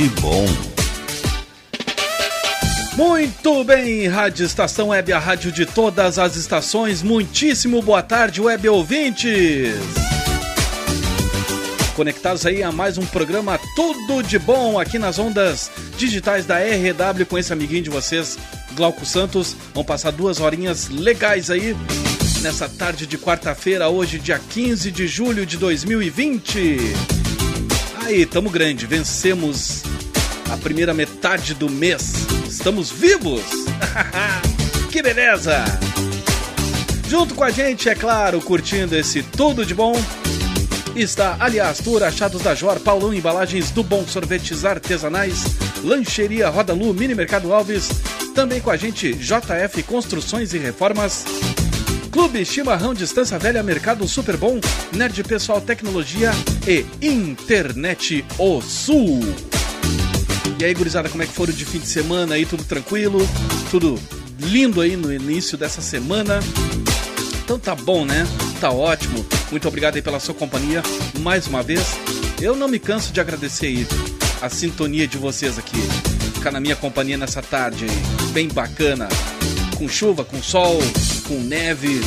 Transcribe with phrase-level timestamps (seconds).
[0.00, 0.46] De bom.
[2.96, 7.02] Muito bem, Rádio Estação Web, a rádio de todas as estações.
[7.02, 9.74] Muitíssimo boa tarde, web ouvintes.
[11.94, 17.26] Conectados aí a mais um programa Tudo de Bom aqui nas ondas digitais da RW
[17.28, 18.38] com esse amiguinho de vocês,
[18.72, 19.54] Glauco Santos.
[19.74, 21.76] Vão passar duas horinhas legais aí
[22.40, 27.19] nessa tarde de quarta-feira, hoje, dia 15 de julho de 2020
[28.06, 29.82] aí, tamo grande, vencemos
[30.50, 32.12] a primeira metade do mês.
[32.48, 33.42] Estamos vivos!
[34.90, 35.64] que beleza!
[37.08, 39.92] Junto com a gente, é claro, curtindo esse tudo de bom,
[40.94, 45.44] está Aliás Tour, Achados da Jor, Paulão Embalagens do Bom Sorvetes Artesanais,
[45.82, 47.88] Lancheria Roda Lu, Mini Mercado Alves,
[48.34, 51.24] também com a gente JF Construções e Reformas,
[52.10, 54.60] Clube Chimarrão Distância Velha Mercado Super Bom,
[54.92, 56.32] Nerd Pessoal Tecnologia
[56.66, 59.20] e Internet O Sul.
[60.58, 62.44] E aí, gurizada, como é que foram de fim de semana aí?
[62.44, 63.20] Tudo tranquilo?
[63.70, 63.98] Tudo
[64.40, 66.40] lindo aí no início dessa semana?
[67.44, 68.26] Então tá bom, né?
[68.60, 69.24] Tá ótimo.
[69.50, 70.82] Muito obrigado aí pela sua companhia
[71.20, 71.96] mais uma vez.
[72.40, 73.86] Eu não me canso de agradecer aí
[74.42, 75.80] a sintonia de vocês aqui.
[76.34, 79.08] Ficar na minha companhia nessa tarde aí, bem bacana.
[79.76, 80.78] Com chuva, com sol,
[81.30, 82.00] com neve.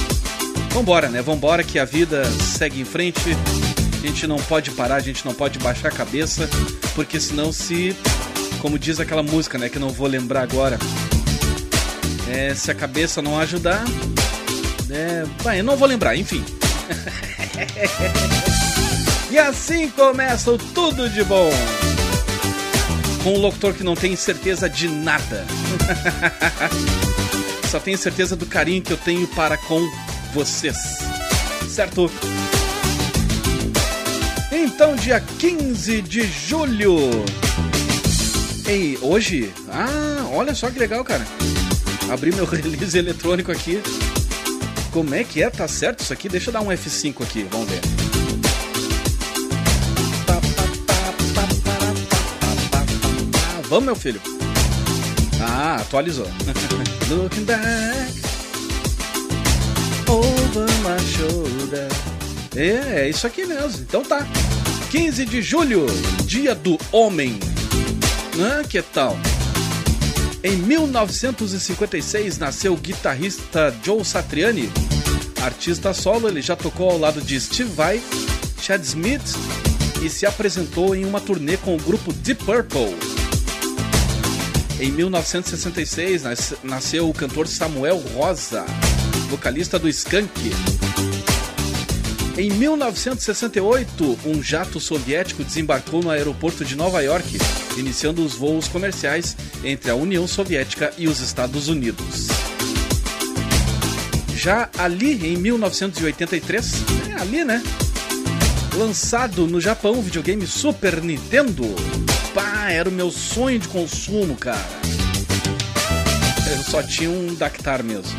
[0.71, 1.21] Vambora, né?
[1.21, 3.37] Vambora que a vida segue em frente.
[3.97, 6.49] A gente não pode parar, a gente não pode baixar a cabeça,
[6.93, 7.95] porque senão se,
[8.61, 10.77] como diz aquela música, né, que não vou lembrar agora,
[12.29, 13.85] é, se a cabeça não ajudar,
[14.91, 15.23] é,
[15.57, 16.43] eu não vou lembrar, enfim.
[19.31, 21.49] e assim começa o tudo de bom.
[23.23, 25.45] Com um locutor que não tem certeza de nada.
[27.73, 29.81] só tenho certeza do carinho que eu tenho para com
[30.31, 30.77] vocês.
[31.67, 32.07] Certo?
[34.51, 37.09] Então, dia 15 de julho.
[38.67, 39.51] Ei, hoje?
[39.69, 41.25] Ah, olha só que legal, cara.
[42.11, 43.81] Abri meu release eletrônico aqui.
[44.91, 45.49] Como é que é?
[45.49, 46.29] Tá certo isso aqui?
[46.29, 47.81] Deixa eu dar um F5 aqui, vamos ver.
[53.67, 54.21] Vamos, meu filho.
[55.93, 56.25] Atualizou.
[57.07, 58.11] Looking back
[60.09, 61.87] over my shoulder.
[62.55, 63.83] É, é isso aqui mesmo.
[63.83, 64.25] Então tá.
[64.89, 65.85] 15 de julho,
[66.25, 67.37] Dia do Homem.
[68.41, 69.15] Ah, que tal?
[70.43, 74.71] Em 1956 nasceu o guitarrista Joe Satriani.
[75.43, 78.01] Artista solo, ele já tocou ao lado de Steve Vai,
[78.59, 79.35] Chad Smith
[80.01, 83.22] e se apresentou em uma turnê com o grupo Deep Purple.
[84.83, 86.23] Em 1966
[86.61, 88.65] nasceu o cantor Samuel Rosa,
[89.29, 90.51] vocalista do Skank.
[92.37, 97.37] Em 1968, um jato soviético desembarcou no aeroporto de Nova York,
[97.77, 102.27] iniciando os voos comerciais entre a União Soviética e os Estados Unidos.
[104.35, 106.73] Já ali em 1983,
[107.09, 107.63] é ali né?
[108.75, 111.73] Lançado no Japão o videogame Super Nintendo
[112.63, 114.65] pá, era o meu sonho de consumo, cara.
[116.49, 118.11] Eu só tinha um Dactar mesmo.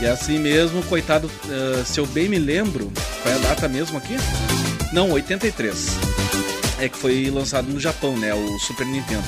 [0.00, 3.96] E assim mesmo, coitado, uh, se eu bem me lembro, qual é a data mesmo
[3.96, 4.16] aqui?
[4.92, 5.86] Não, 83.
[6.80, 8.34] É que foi lançado no Japão, né?
[8.34, 9.22] O Super Nintendo.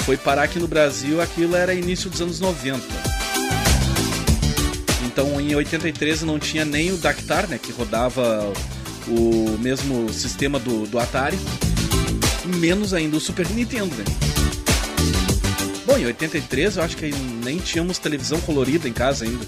[0.00, 2.80] Foi parar aqui no Brasil, aquilo era início dos anos 90.
[5.06, 7.58] Então em 83 não tinha nem o Dactar, né?
[7.62, 8.52] Que rodava
[9.08, 11.38] o mesmo sistema do, do Atari
[12.50, 14.04] menos ainda o Super Nintendo, né?
[15.86, 17.10] Bom, em 83 eu acho que
[17.44, 19.44] nem tínhamos televisão colorida em casa ainda.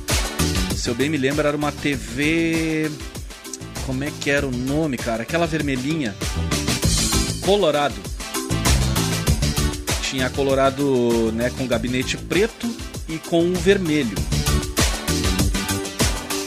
[0.77, 2.91] Se eu bem me lembro, era uma TV.
[3.87, 5.23] Como é que era o nome, cara?
[5.23, 6.15] Aquela vermelhinha.
[7.43, 7.95] Colorado.
[10.03, 12.69] Tinha Colorado né, com gabinete preto
[13.09, 14.17] e com o vermelho.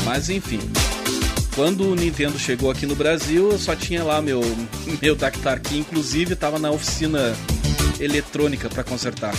[0.04, 0.60] Mas enfim.
[1.56, 4.42] Quando o Nintendo chegou aqui no Brasil, eu só tinha lá meu,
[5.02, 7.34] meu Dactar, que inclusive estava na oficina
[7.98, 9.34] eletrônica para consertar.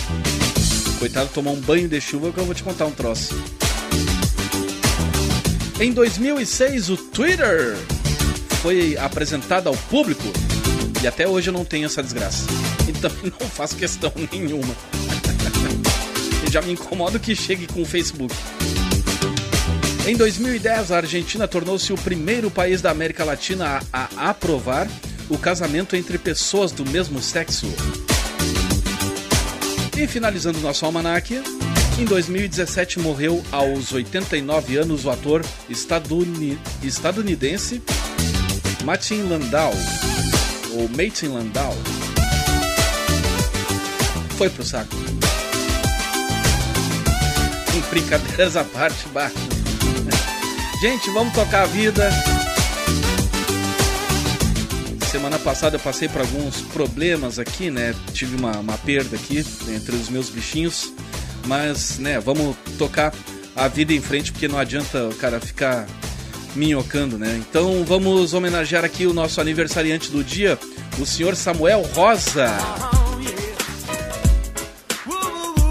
[0.97, 3.35] Coitado, tomar um banho de chuva que eu vou te contar um troço.
[5.79, 7.77] Em 2006, o Twitter
[8.63, 10.25] foi apresentado ao público
[11.03, 12.47] e até hoje eu não tenho essa desgraça.
[12.87, 14.73] Então não faço questão nenhuma.
[16.49, 18.33] já me incomodo que chegue com o Facebook.
[20.07, 24.87] Em 2010, a Argentina tornou-se o primeiro país da América Latina a, a aprovar
[25.27, 27.67] o casamento entre pessoas do mesmo sexo.
[29.97, 31.43] E finalizando nosso almanac,
[31.99, 37.83] em 2017 morreu aos 89 anos o ator estaduni estadunidense
[38.85, 39.73] Martin Landau,
[40.71, 41.75] ou Martin Landau.
[44.37, 44.95] Foi pro saco.
[47.73, 49.56] Com brincadeiras à parte, Bart.
[50.79, 52.07] Gente, vamos tocar a vida.
[55.09, 57.95] Semana passada eu passei por alguns problemas aqui, né?
[58.13, 60.93] Tive uma, uma perda aqui entre os meus bichinhos.
[61.47, 63.11] Mas, né, vamos tocar
[63.55, 65.87] a vida em frente, porque não adianta o cara ficar
[66.55, 67.41] minhocando, né?
[67.49, 70.59] Então vamos homenagear aqui o nosso aniversariante do dia,
[70.99, 72.55] o senhor Samuel Rosa.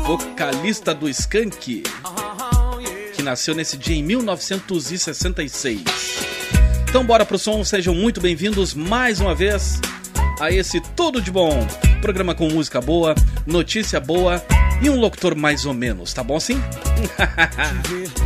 [0.04, 1.84] Vocalista do Skank
[3.26, 5.82] nasceu nesse dia em 1966.
[6.88, 9.80] Então bora pro som, sejam muito bem-vindos mais uma vez
[10.40, 11.66] a esse Tudo de Bom,
[12.00, 14.40] programa com música boa, notícia boa
[14.80, 16.62] e um locutor mais ou menos, tá bom assim?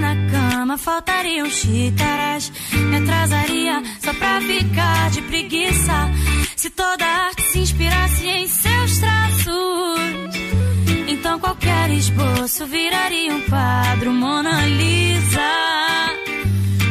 [0.00, 2.50] na cama, faltariam xícaras.
[2.72, 6.10] Me atrasaria só pra ficar de preguiça.
[6.56, 10.00] Se toda arte se inspirasse em seus traços,
[11.06, 15.40] então qualquer esboço viraria um quadro Mona Lisa.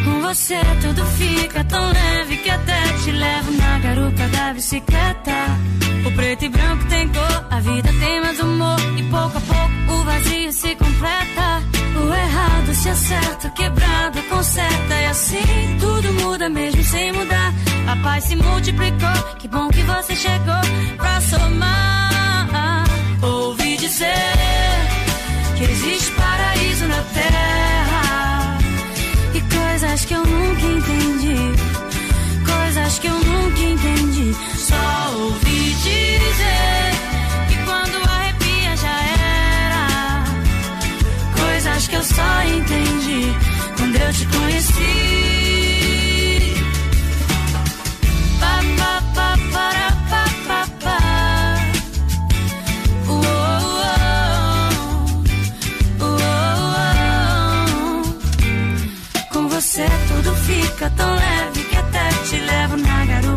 [0.05, 5.88] Com você tudo fica tão leve que até te levo na garupa da bicicleta.
[6.05, 8.79] O preto e branco tem cor, a vida tem mais humor.
[8.97, 11.63] E pouco a pouco o vazio se completa.
[11.95, 14.95] O errado se acerta, quebrado conserta.
[14.95, 17.53] E assim tudo muda mesmo sem mudar.
[17.87, 20.61] A paz se multiplicou, que bom que você chegou
[20.97, 22.85] pra somar.
[23.21, 24.15] Ouvi dizer
[25.57, 28.57] que existe paraíso na terra.
[29.33, 31.53] E coisas que eu nunca entendi.
[32.45, 33.58] Coisas que eu nunca
[59.59, 62.98] você tudo fica tão leve que até te levo na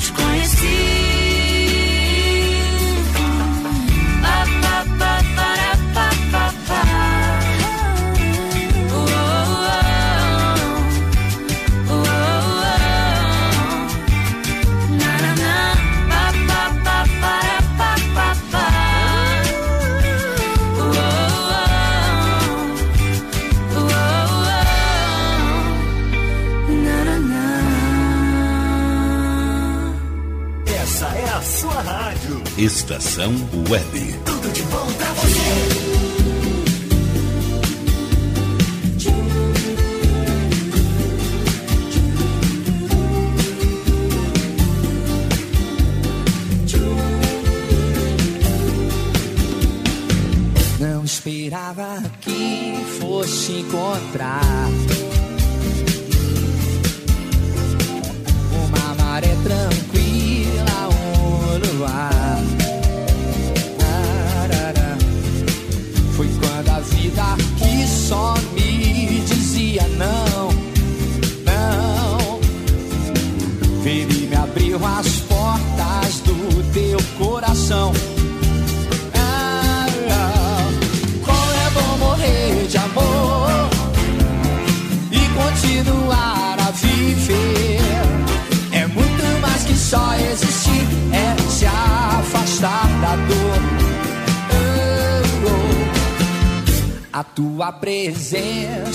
[0.00, 1.27] te conheci.
[32.58, 33.32] Estação
[33.70, 34.27] Web.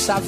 [0.04, 0.20] Presença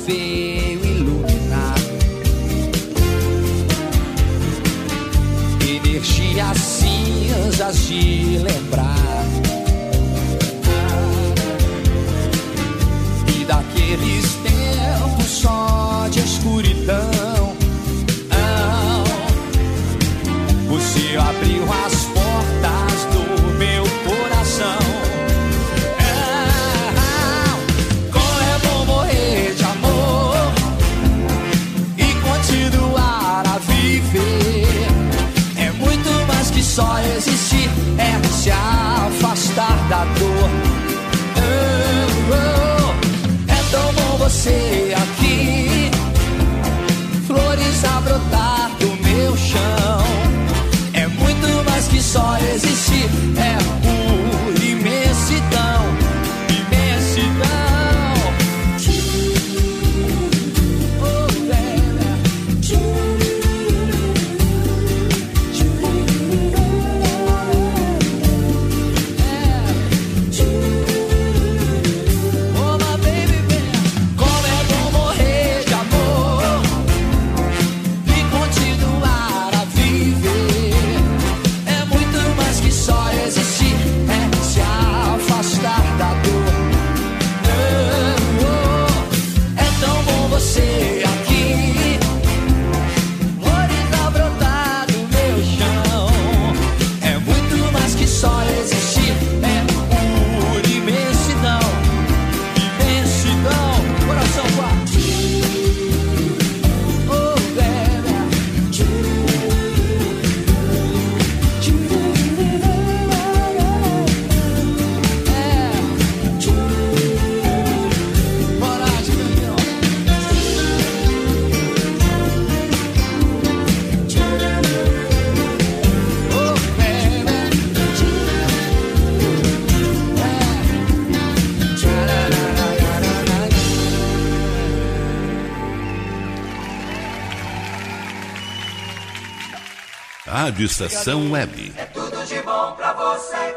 [140.36, 141.72] Rádio Estação Web.
[141.78, 143.56] É tudo de bom pra você.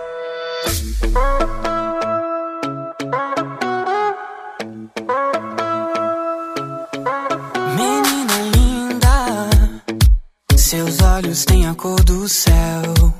[7.74, 9.50] Menina linda,
[10.56, 13.17] seus olhos têm a cor do céu.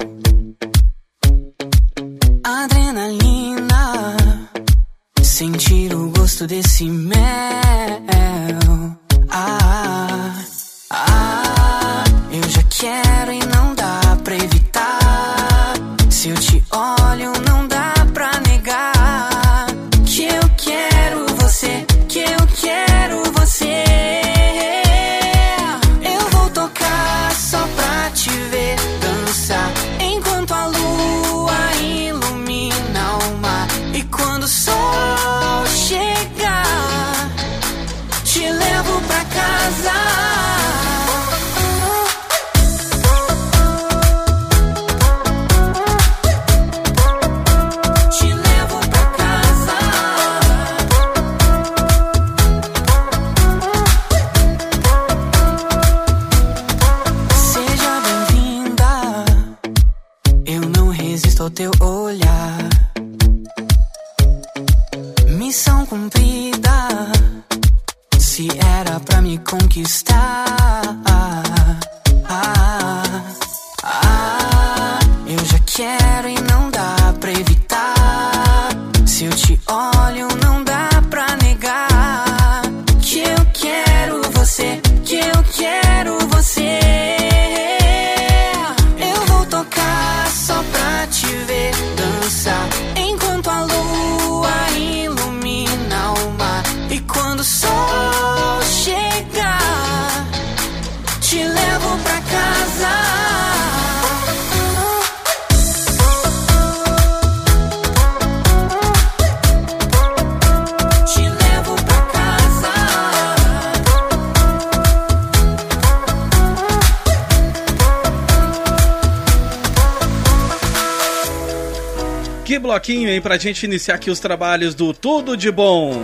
[123.39, 126.03] Gente iniciar aqui os trabalhos do Tudo de Bom.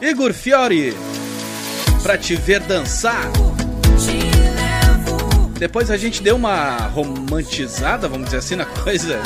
[0.00, 0.96] Igor Fiore,
[2.02, 3.30] pra te ver dançar.
[5.58, 9.20] Depois a gente deu uma romantizada, vamos dizer assim, na coisa.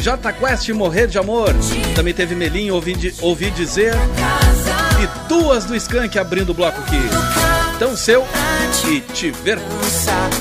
[0.00, 1.54] J Quest Morrer de Amor.
[1.94, 3.94] Também teve Melinho, ouvi, ouvi dizer.
[5.02, 7.00] E duas do Skank abrindo o bloco aqui.
[7.76, 8.26] Então seu
[8.88, 9.58] e te ver.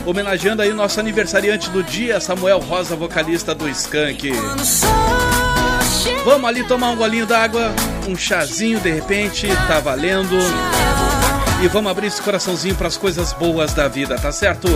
[0.05, 4.31] Homenageando aí nosso aniversariante do dia, Samuel Rosa, vocalista do Skank.
[6.25, 7.73] Vamos ali tomar um golinho d'água,
[8.07, 10.37] um chazinho de repente, tá valendo.
[11.61, 14.67] E vamos abrir esse coraçãozinho para as coisas boas da vida, tá certo?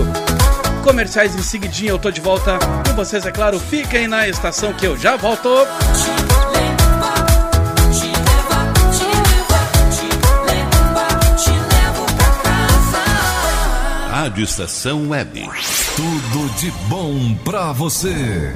[0.84, 2.60] Comerciais em seguidinho, eu tô de volta.
[2.86, 5.50] Com vocês, é claro, fiquem na estação que eu já volto.
[14.10, 15.50] Rádio Estação Web.
[15.96, 18.56] Tudo de bom pra você.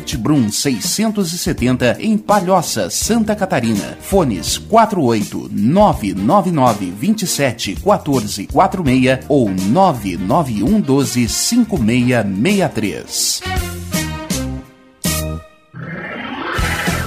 [0.17, 3.95] Brum 670 em Palhoça, Santa Catarina.
[4.01, 13.80] Fones 48 999 27 14 46 ou 991 12 5663.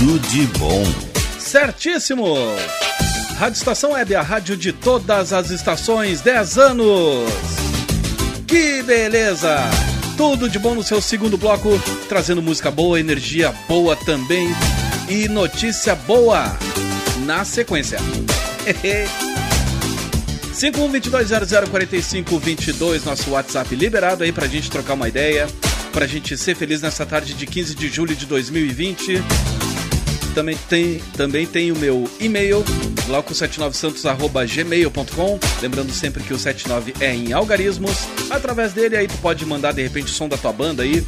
[0.00, 0.82] Tudo de bom.
[1.38, 2.34] Certíssimo!
[3.36, 7.30] Rádio Estação Web, a rádio de todas as estações, 10 anos!
[8.46, 9.58] Que beleza!
[10.16, 14.48] Tudo de bom no seu segundo bloco, trazendo música boa, energia boa também
[15.06, 16.44] e notícia boa
[17.26, 17.98] na sequência.
[20.56, 25.46] 5122004522, nosso WhatsApp liberado aí pra gente trocar uma ideia,
[25.92, 29.22] pra gente ser feliz nessa tarde de 15 de julho de 2020.
[30.34, 32.62] Também tem, também tem o meu e-mail,
[33.06, 35.40] glauco79santos.gmail.com.
[35.60, 38.06] Lembrando sempre que o 79 é em algarismos.
[38.30, 41.04] Através dele aí tu pode mandar de repente o som da tua banda aí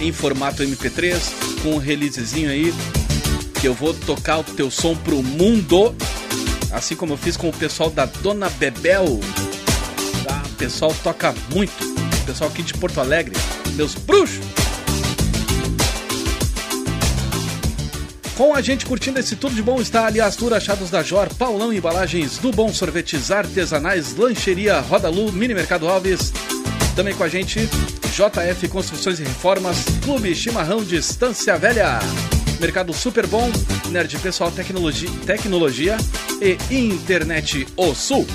[0.00, 1.20] em formato MP3
[1.62, 2.72] com um releasezinho aí
[3.60, 5.94] que eu vou tocar o teu som pro mundo.
[6.70, 9.20] Assim como eu fiz com o pessoal da Dona Bebel.
[10.24, 10.42] Tá?
[10.46, 11.84] O pessoal toca muito.
[11.84, 13.34] O pessoal aqui de Porto Alegre.
[13.76, 14.63] Meus bruxos.
[18.36, 21.72] Com a gente curtindo esse tudo de bom está ali Astur Achados da Jor, Paulão
[21.72, 26.32] Embalagens, do Bom Sorvetes Artesanais, Lancheria Rodalu, Mini Mercado Alves.
[26.96, 27.68] Também com a gente
[28.12, 32.00] JF Construções e Reformas, Clube Chimarrão Distância Velha,
[32.60, 33.48] Mercado Super Bom,
[33.90, 35.96] Nerd Pessoal Tecnologia, Tecnologia
[36.40, 38.26] e Internet O Sul.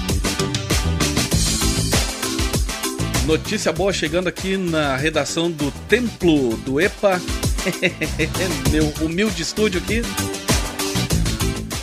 [3.25, 7.21] Notícia boa chegando aqui na redação do Templo do EPA.
[8.71, 10.01] Meu humilde estúdio aqui.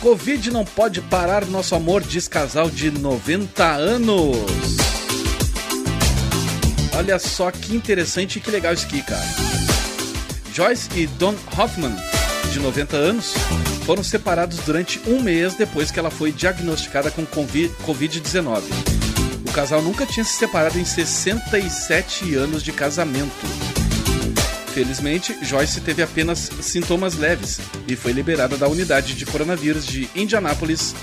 [0.01, 4.37] Covid não pode parar nosso amor, diz casal de 90 anos.
[6.95, 9.25] Olha só que interessante e que legal isso aqui, cara.
[10.53, 11.95] Joyce e Don Hoffman,
[12.51, 13.33] de 90 anos,
[13.85, 18.63] foram separados durante um mês depois que ela foi diagnosticada com Covid-19.
[19.47, 23.76] O casal nunca tinha se separado em 67 anos de casamento.
[24.77, 30.93] Felizmente, Joyce teve apenas sintomas leves e foi liberada da unidade de coronavírus de Indianápolis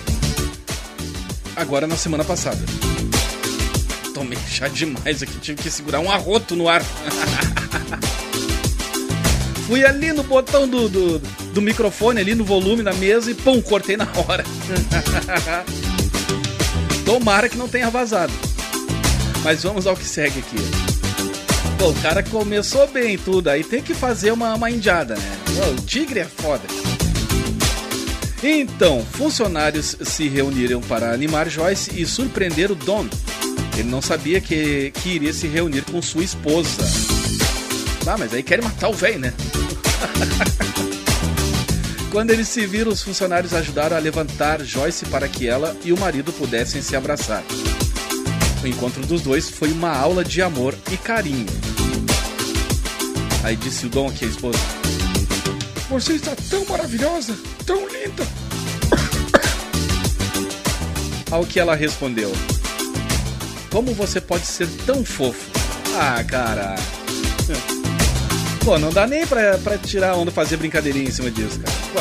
[1.56, 2.60] agora na semana passada.
[4.14, 6.82] tomei chá demais aqui, tive que segurar um arroto no ar.
[9.66, 13.60] Fui ali no botão do, do, do, microfone, ali no volume na mesa e pum,
[13.60, 14.44] cortei na hora.
[17.04, 18.32] Tomara que não tenha vazado.
[19.42, 20.93] Mas vamos ao que segue aqui.
[21.84, 25.38] Pô, o cara começou bem tudo, aí tem que fazer uma, uma indiada, né?
[25.70, 26.62] O tigre é foda.
[28.42, 33.06] Então, funcionários se reuniram para animar Joyce e surpreender o Don.
[33.76, 36.70] Ele não sabia que, que iria se reunir com sua esposa.
[38.06, 39.34] Ah, mas aí querem matar o velho, né?
[42.10, 46.00] Quando eles se viram, os funcionários ajudaram a levantar Joyce para que ela e o
[46.00, 47.44] marido pudessem se abraçar.
[48.62, 51.73] O encontro dos dois foi uma aula de amor e carinho.
[53.44, 54.58] Aí disse o Dom aqui, a esposa:
[55.90, 58.26] Você está tão maravilhosa, tão linda.
[61.30, 62.32] Ao que ela respondeu:
[63.70, 65.50] Como você pode ser tão fofo?
[65.94, 66.74] Ah, cara.
[68.64, 71.76] Pô, não dá nem pra, pra tirar onda fazer brincadeirinha em cima disso, cara.
[71.92, 72.00] Pô,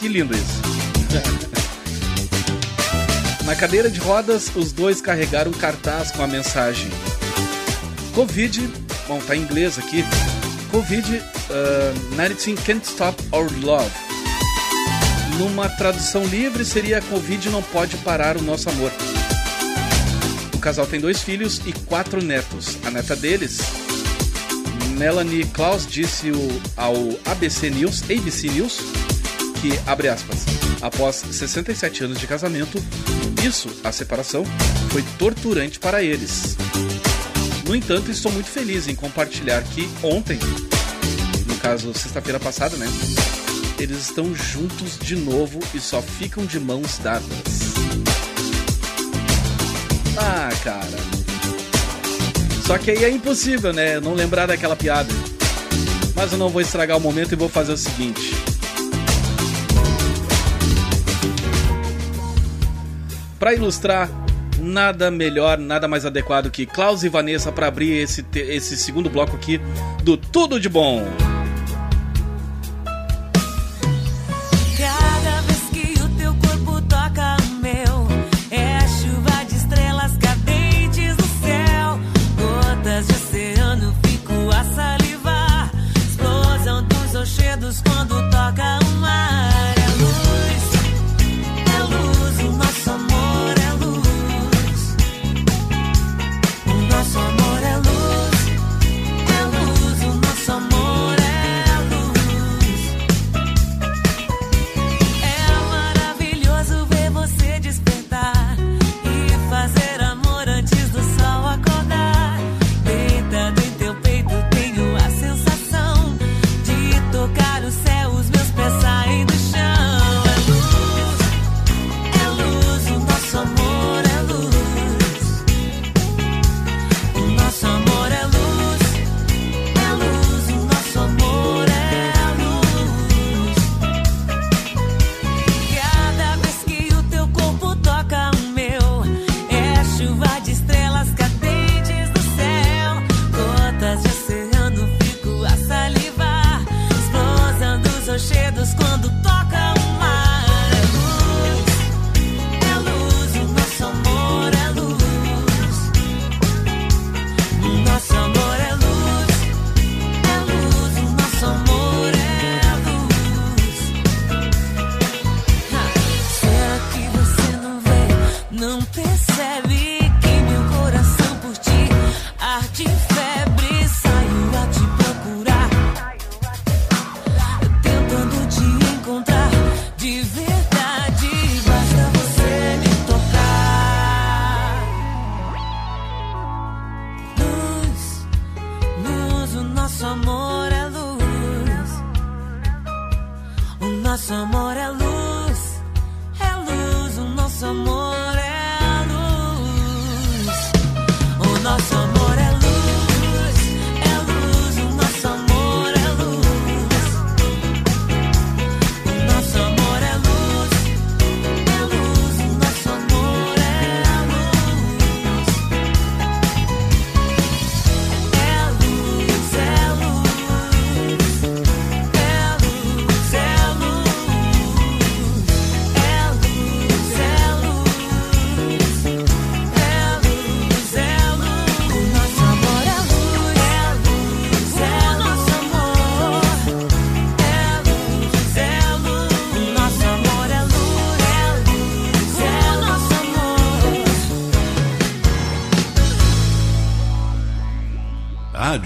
[0.00, 0.62] que lindo isso.
[3.44, 6.90] Na cadeira de rodas, os dois carregaram um cartaz com a mensagem:
[8.14, 8.66] Covid,
[9.06, 10.02] bom, tá em inglês aqui.
[10.72, 13.90] Covid-19 uh, can't stop our love.
[15.38, 18.90] Numa tradução livre seria Covid não pode parar o nosso amor.
[20.54, 22.76] O casal tem dois filhos e quatro netos.
[22.84, 23.60] A neta deles,
[24.96, 26.32] Melanie Klaus, disse
[26.76, 28.80] ao ABC News, ABC News,
[29.60, 30.44] que, abre aspas,
[30.82, 32.82] após 67 anos de casamento,
[33.44, 34.44] isso, a separação,
[34.90, 36.56] foi torturante para eles.
[37.68, 40.38] No entanto, estou muito feliz em compartilhar que ontem,
[41.46, 42.86] no caso sexta-feira passada, né?
[43.78, 47.28] Eles estão juntos de novo e só ficam de mãos dadas.
[50.16, 50.96] Ah, cara.
[52.66, 54.00] Só que aí é impossível, né?
[54.00, 55.12] Não lembrar daquela piada.
[56.16, 58.34] Mas eu não vou estragar o momento e vou fazer o seguinte.
[63.38, 64.08] Para ilustrar,
[64.68, 69.34] nada melhor, nada mais adequado que Klaus e Vanessa para abrir esse, esse segundo bloco
[69.34, 69.60] aqui
[70.02, 71.04] do Tudo de Bom.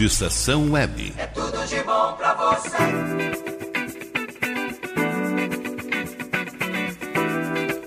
[0.03, 1.15] Rádio Estação Web.
[1.17, 2.71] É tudo de bom pra você.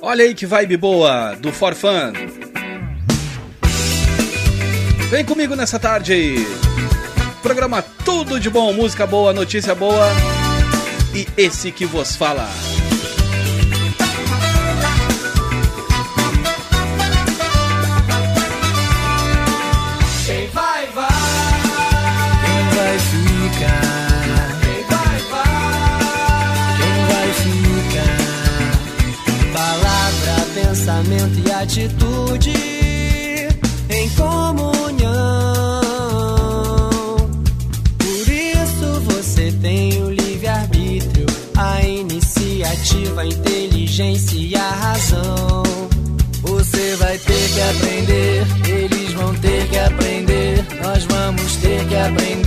[0.01, 2.13] Olha aí que vibe boa do For Fun.
[5.09, 6.47] Vem comigo nessa tarde aí.
[7.41, 10.07] Programa tudo de bom, música boa, notícia boa.
[11.13, 12.47] E esse que vos fala.
[31.66, 32.53] Atitude
[33.89, 35.11] em comunhão.
[37.97, 41.26] Por isso você tem o livre-arbítrio,
[41.57, 45.63] a iniciativa, a inteligência e a razão.
[46.43, 52.45] Você vai ter que aprender, eles vão ter que aprender, nós vamos ter que aprender.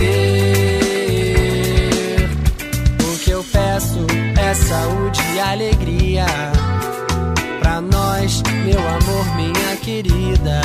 [3.03, 4.07] O que eu peço
[4.39, 6.58] é saúde e alegria.
[8.65, 10.61] Meu amor, minha querida.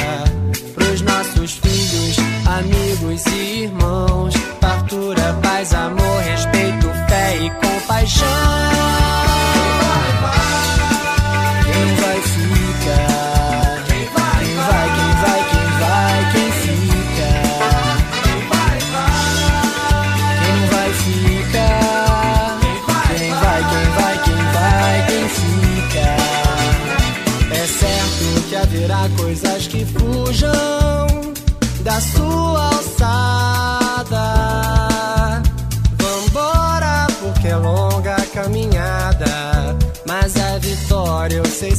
[0.74, 2.16] Pros nossos filhos,
[2.46, 4.34] amigos e irmãos.
[4.60, 8.73] Fartura, paz, amor, respeito, fé e compaixão.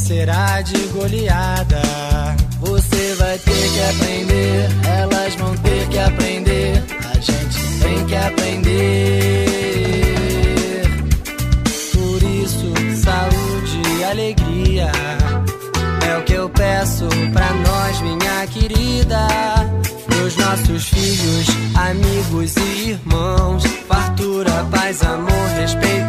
[0.06, 1.82] Será de goleada.
[2.62, 6.84] Você vai ter que aprender, elas vão ter que aprender.
[7.12, 9.46] A gente tem que aprender.
[11.92, 12.72] Por isso,
[13.04, 14.92] saúde e alegria.
[16.08, 19.28] É o que eu peço pra nós, minha querida.
[20.06, 23.64] Pros nossos filhos, amigos e irmãos.
[23.88, 26.05] Fartura, paz, amor, respeito,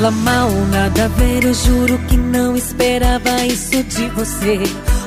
[0.00, 4.58] fala mal, nada a ver, eu juro que não esperava isso de você.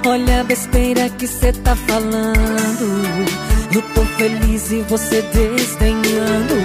[0.05, 3.25] Olha a besteira que cê tá falando.
[3.73, 6.55] Eu tô feliz e você desdenhando.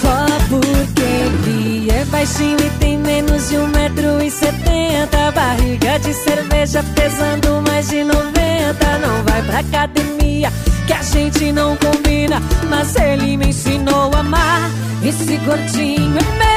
[0.00, 5.32] Só porque ele é baixinho e tem menos de um metro e setenta.
[5.32, 8.98] Barriga de cerveja pesando mais de noventa.
[9.00, 10.52] Não vai pra academia
[10.86, 12.40] que a gente não combina.
[12.70, 14.70] Mas ele me ensinou a amar.
[15.02, 16.55] Esse gordinho é meu.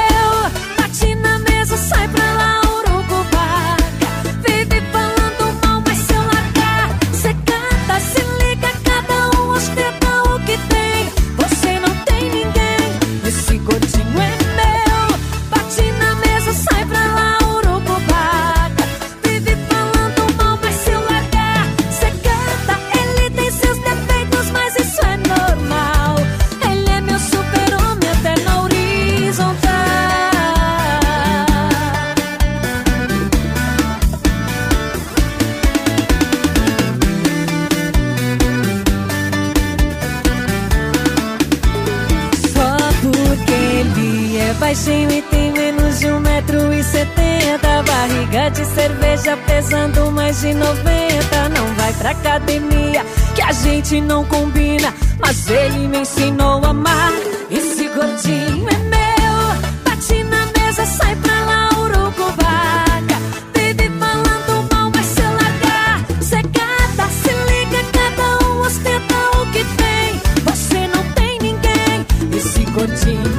[48.79, 51.49] Cerveja pesando mais de noventa.
[51.49, 53.03] Não vai pra academia
[53.35, 54.93] que a gente não combina.
[55.19, 57.11] Mas ele me ensinou a amar.
[57.51, 59.37] Esse gordinho é meu.
[59.83, 63.17] Bate na mesa, sai pra lá, urucubaca.
[63.53, 69.63] Vive falando mal, mas se largar Cê cata, se liga, cada um ostenta o que
[69.81, 70.21] tem.
[70.45, 72.05] Você não tem ninguém.
[72.37, 73.38] Esse gordinho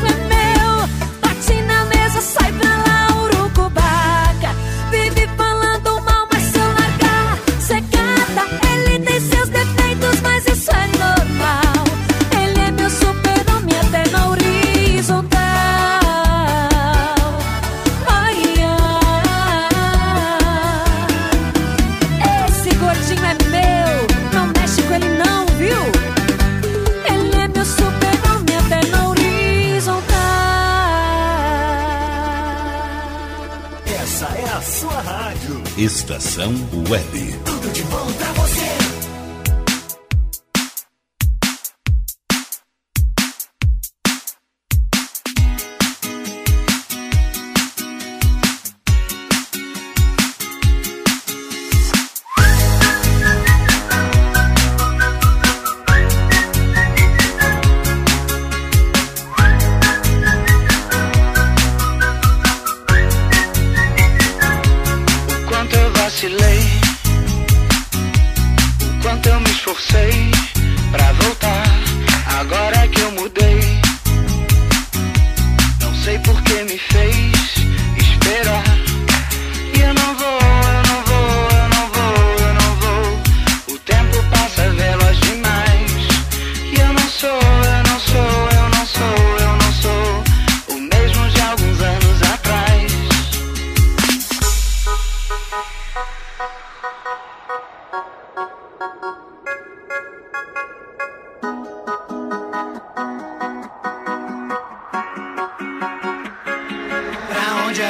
[36.40, 36.69] Estação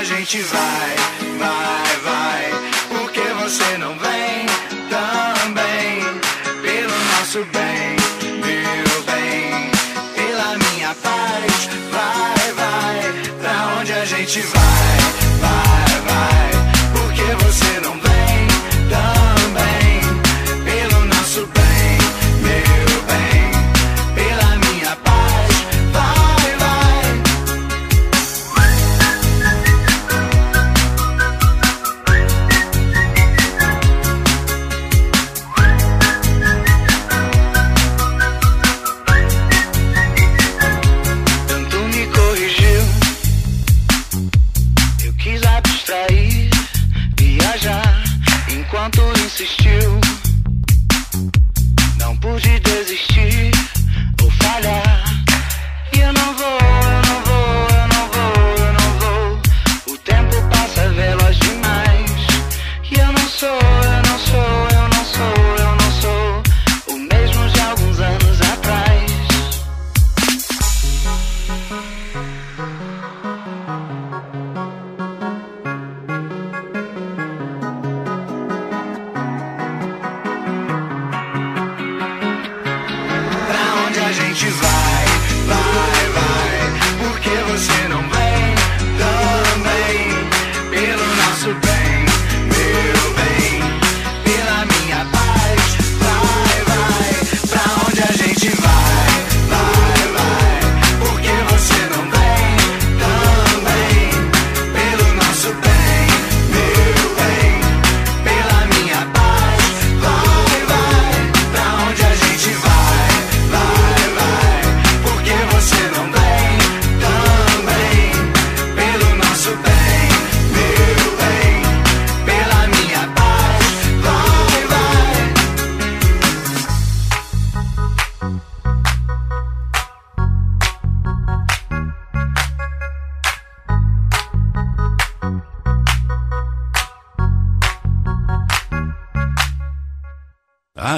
[0.01, 0.97] a gente vai,
[1.39, 2.51] vai, vai?
[2.89, 4.47] Por que você não vem
[4.89, 6.01] também?
[6.63, 7.97] Pelo nosso bem,
[8.41, 9.71] meu bem,
[10.15, 13.13] pela minha paz, vai, vai.
[13.43, 15.90] Pra onde a gente vai, vai?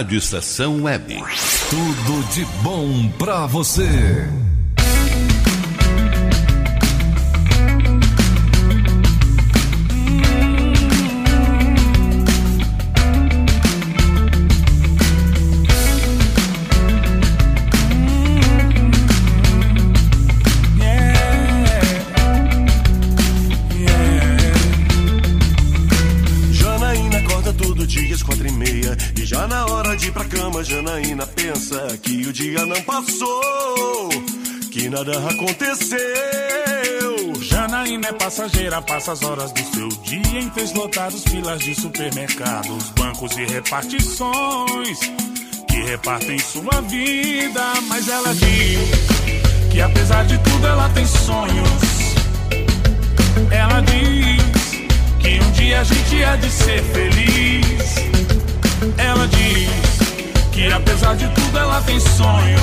[0.03, 1.15] Rádio Estação Web.
[1.71, 4.42] Tudo de bom pra você.
[38.23, 43.45] Passageira, passa as horas do seu dia em fez lotados filas de supermercados, bancos e
[43.45, 45.01] repartições
[45.67, 47.61] que repartem sua vida.
[47.89, 51.83] Mas ela diz que apesar de tudo ela tem sonhos.
[53.51, 54.71] Ela diz
[55.19, 57.97] que um dia a gente há de ser feliz.
[58.99, 62.63] Ela diz que apesar de tudo ela tem sonhos.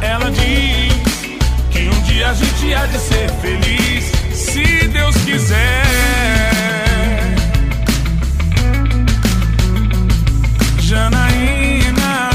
[0.00, 0.91] Ela diz
[2.12, 4.04] dia a gente há de ser feliz,
[4.34, 5.82] se Deus quiser.
[10.80, 12.30] Janaína.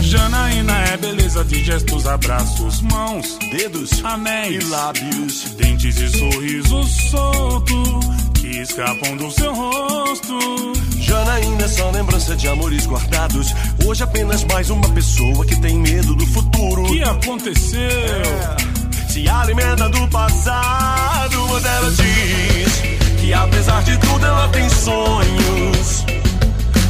[0.00, 8.00] Janaína é beleza de gestos, abraços, mãos, dedos, anéis e lábios, dentes e sorriso solto
[8.34, 10.93] que escapam do seu rosto.
[11.14, 13.54] Janaína é só lembrança de amores guardados.
[13.86, 16.82] Hoje apenas mais uma pessoa que tem medo do futuro.
[16.82, 17.80] O que aconteceu?
[17.80, 22.82] É, se alimenta do passado Mas ela diz
[23.20, 26.04] que apesar de tudo ela tem sonhos.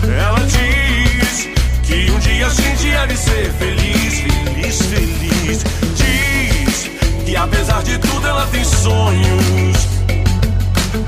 [0.05, 1.49] Ela diz
[1.83, 5.65] que um dia a gente há de ser feliz Feliz, feliz.
[5.97, 6.91] Diz
[7.27, 9.77] que apesar de tudo ela tem sonhos.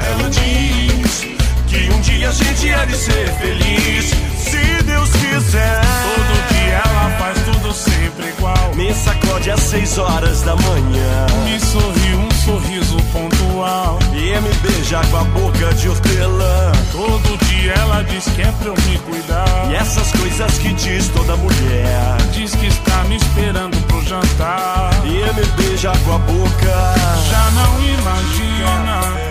[0.07, 1.36] Ela diz
[1.77, 5.81] que um dia a gente há de ser feliz, se Deus quiser.
[5.81, 8.75] Todo dia ela faz tudo sempre igual.
[8.75, 11.27] Me sacode às seis horas da manhã.
[11.45, 13.99] Me sorri um sorriso pontual.
[14.13, 16.73] E me beija com a boca de hortelã.
[16.93, 19.69] Todo dia ela diz que é pra eu me cuidar.
[19.71, 22.17] E essas coisas que diz toda mulher.
[22.33, 24.91] Diz que está me esperando pro jantar.
[25.05, 26.95] E me beija com a boca.
[27.29, 29.26] Já não imagina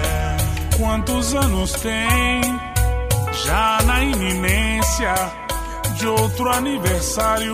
[0.78, 2.42] quantos anos tem,
[3.46, 5.14] já na iminência
[5.98, 7.54] de outro aniversário.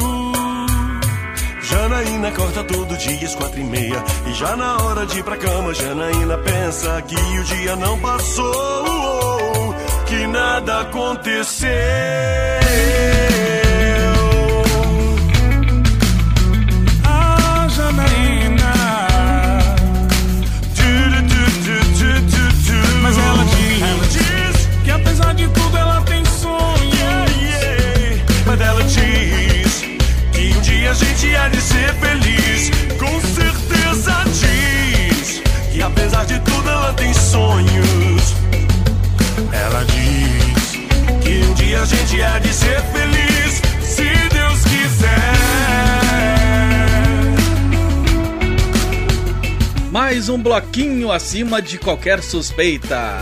[1.61, 4.03] Janaína corta todo dia às quatro e meia.
[4.27, 9.73] E já na hora de ir pra cama Janaína pensa que o dia não passou
[10.05, 11.69] Que nada aconteceu
[31.03, 32.71] gente há de ser feliz.
[32.97, 35.41] Com certeza diz
[35.71, 38.35] que apesar de tudo ela tem sonhos.
[39.51, 40.71] Ela diz
[41.23, 45.31] que um dia a gente há de ser feliz, se Deus quiser.
[49.91, 53.17] Mais um bloquinho acima de qualquer suspeita.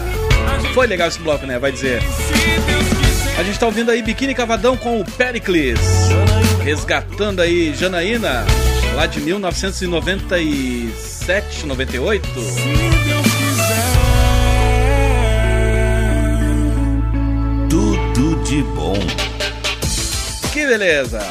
[0.74, 1.58] Foi legal esse bloco, né?
[1.58, 2.02] Vai dizer.
[3.40, 5.80] A gente tá ouvindo aí Biquíni Cavadão com o Pericles.
[6.62, 8.46] Resgatando aí Janaína,
[8.94, 12.28] lá de 1997, 98.
[12.28, 13.86] Se Deus quiser.
[17.70, 18.98] Tudo de bom.
[20.52, 21.26] Que beleza!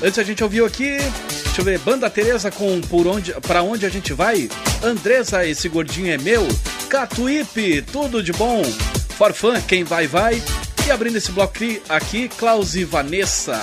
[0.00, 3.84] Antes a gente ouviu aqui, deixa eu ver, Banda Teresa com Por onde, Pra Onde
[3.84, 4.48] a Gente Vai,
[4.84, 6.46] Andresa, Esse Gordinho é Meu,
[6.88, 8.62] Catuípe, Tudo de Bom,
[9.18, 10.40] Forfã, Quem Vai Vai,
[10.90, 11.54] abrindo esse bloco
[11.88, 13.60] aqui, Klaus e Vanessa.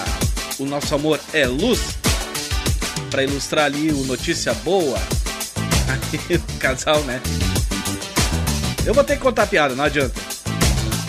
[0.59, 1.79] O nosso amor é luz.
[3.09, 4.97] Pra ilustrar ali o Notícia Boa.
[6.29, 7.21] Aí, casal, né?
[8.85, 10.13] Eu vou ter que contar a piada, não adianta.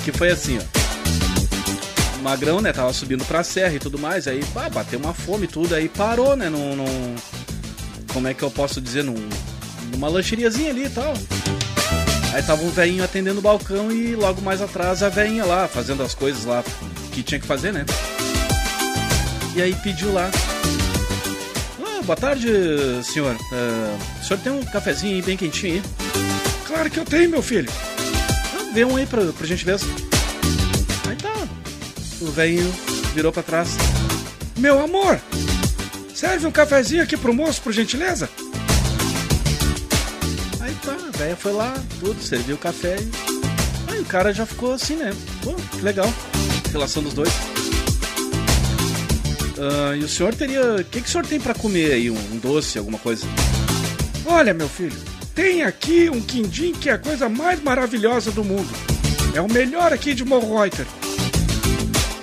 [0.04, 2.18] Que foi assim, ó.
[2.18, 5.44] O Magrão, né, tava subindo pra serra e tudo mais, aí pá, bateu uma fome
[5.44, 7.14] e tudo, aí parou, né, num, num,
[8.12, 9.04] Como é que eu posso dizer?
[9.04, 9.28] Num,
[9.92, 11.14] numa lancheriazinha ali e tal.
[12.32, 16.02] Aí tava um velhinho atendendo o balcão e logo mais atrás a velhinha lá, fazendo
[16.02, 16.62] as coisas lá
[17.12, 17.84] que tinha que fazer, né?
[19.56, 20.30] E aí pediu lá.
[21.82, 22.48] Ah, boa tarde,
[23.02, 23.34] senhor.
[23.34, 25.82] Uh, o senhor tem um cafezinho aí bem quentinho aí?
[26.66, 27.70] Claro que eu tenho, meu filho.
[28.54, 29.86] Ah, um aí pra, pra gentileza.
[31.08, 31.48] Aí tá.
[32.20, 32.72] O velhinho
[33.14, 33.70] virou pra trás.
[34.56, 35.20] Meu amor,
[36.14, 38.28] serve um cafezinho aqui pro moço, por gentileza?
[40.88, 43.92] Tá, a velha foi lá, tudo, serviu o café e.
[43.92, 45.14] Aí o cara já ficou assim, né?
[45.42, 46.10] Pô, que legal.
[46.72, 47.28] Relação dos dois.
[49.58, 50.76] Uh, e o senhor teria.
[50.76, 52.10] O que, que o senhor tem para comer aí?
[52.10, 53.26] Um, um, doce, alguma coisa?
[54.24, 54.96] Olha, meu filho,
[55.34, 58.70] tem aqui um quindim que é a coisa mais maravilhosa do mundo.
[59.34, 60.86] É o melhor aqui de Morreuter.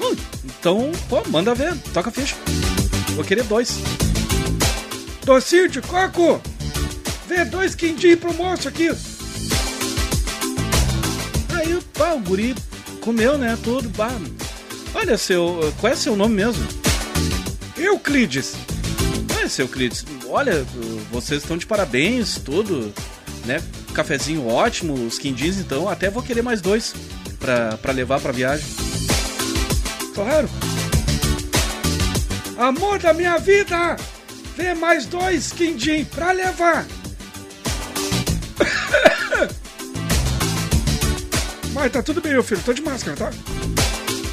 [0.02, 2.36] Uh, então, pô, manda ver, toca a ficha.
[3.16, 3.78] Vou querer dois.
[5.24, 6.42] Docinho de coco!
[7.28, 8.90] Vê dois quindim pro moço aqui.
[11.54, 12.56] Aí, pá, o guri
[13.02, 13.58] comeu, né?
[13.64, 14.12] Tudo, pá.
[14.94, 15.74] Olha, seu.
[15.80, 16.66] Qual é seu nome mesmo?
[17.78, 18.54] Euclides.
[19.42, 20.66] É, seu Euclides, olha,
[21.12, 22.94] vocês estão de parabéns, tudo,
[23.46, 23.62] né?
[23.94, 26.94] Cafezinho ótimo, os quindins, então até vou querer mais dois
[27.40, 28.66] pra levar pra viagem.
[30.14, 30.50] Claro.
[32.58, 33.98] Amor da minha vida!
[34.56, 36.86] Vê mais dois quindim pra levar!
[41.74, 43.32] Mas tá tudo bem, meu filho, tô de máscara, tá?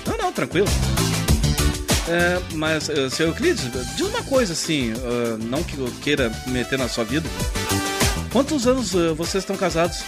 [0.07, 0.69] Não, não, tranquilo.
[2.09, 3.65] É, mas, uh, seu Euclides,
[3.97, 7.29] diz uma coisa assim, uh, não que eu queira meter na sua vida.
[8.33, 9.99] Quantos anos uh, vocês estão casados?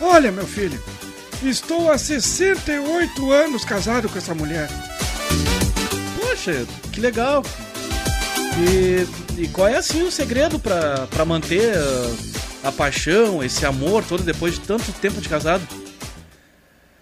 [0.00, 0.82] Olha, meu filho,
[1.42, 4.68] estou há 68 anos casado com essa mulher.
[6.20, 7.44] Poxa, que legal.
[8.58, 11.74] E, e qual é assim o segredo para manter
[12.64, 15.62] a paixão, esse amor todo depois de tanto tempo de casado?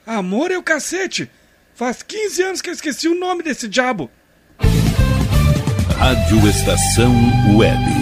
[0.05, 1.31] Amor é o cacete!
[1.75, 4.11] Faz 15 anos que eu esqueci o nome desse diabo.
[5.97, 7.15] Rádio Estação
[7.57, 8.02] Web.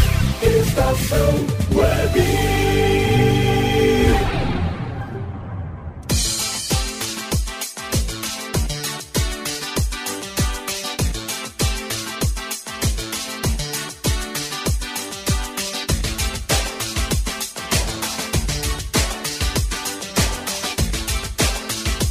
[0.43, 2.19] Estação Web.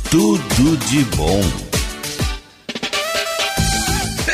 [0.08, 1.69] Tudo de bom.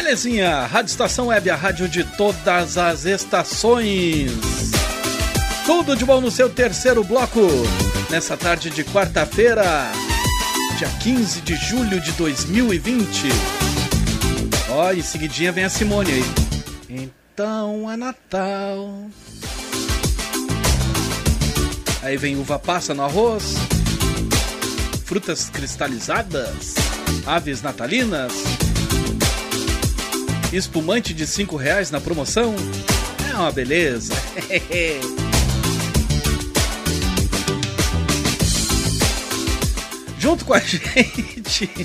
[0.06, 4.30] Belezinha, Rádio Estação Web, a rádio de todas as estações.
[5.64, 7.40] Tudo de bom no seu terceiro bloco,
[8.08, 9.90] nessa tarde de quarta-feira,
[10.78, 13.26] dia 15 de julho de 2020.
[14.70, 16.24] Ó, em seguidinha vem a Simone aí.
[16.88, 19.10] Então é Natal.
[22.00, 23.56] Aí vem uva passa no arroz,
[25.04, 26.76] frutas cristalizadas,
[27.26, 28.32] aves natalinas,
[30.56, 32.54] espumante de 5 reais na promoção.
[33.30, 34.14] É uma beleza.
[40.18, 41.70] Junto com a gente.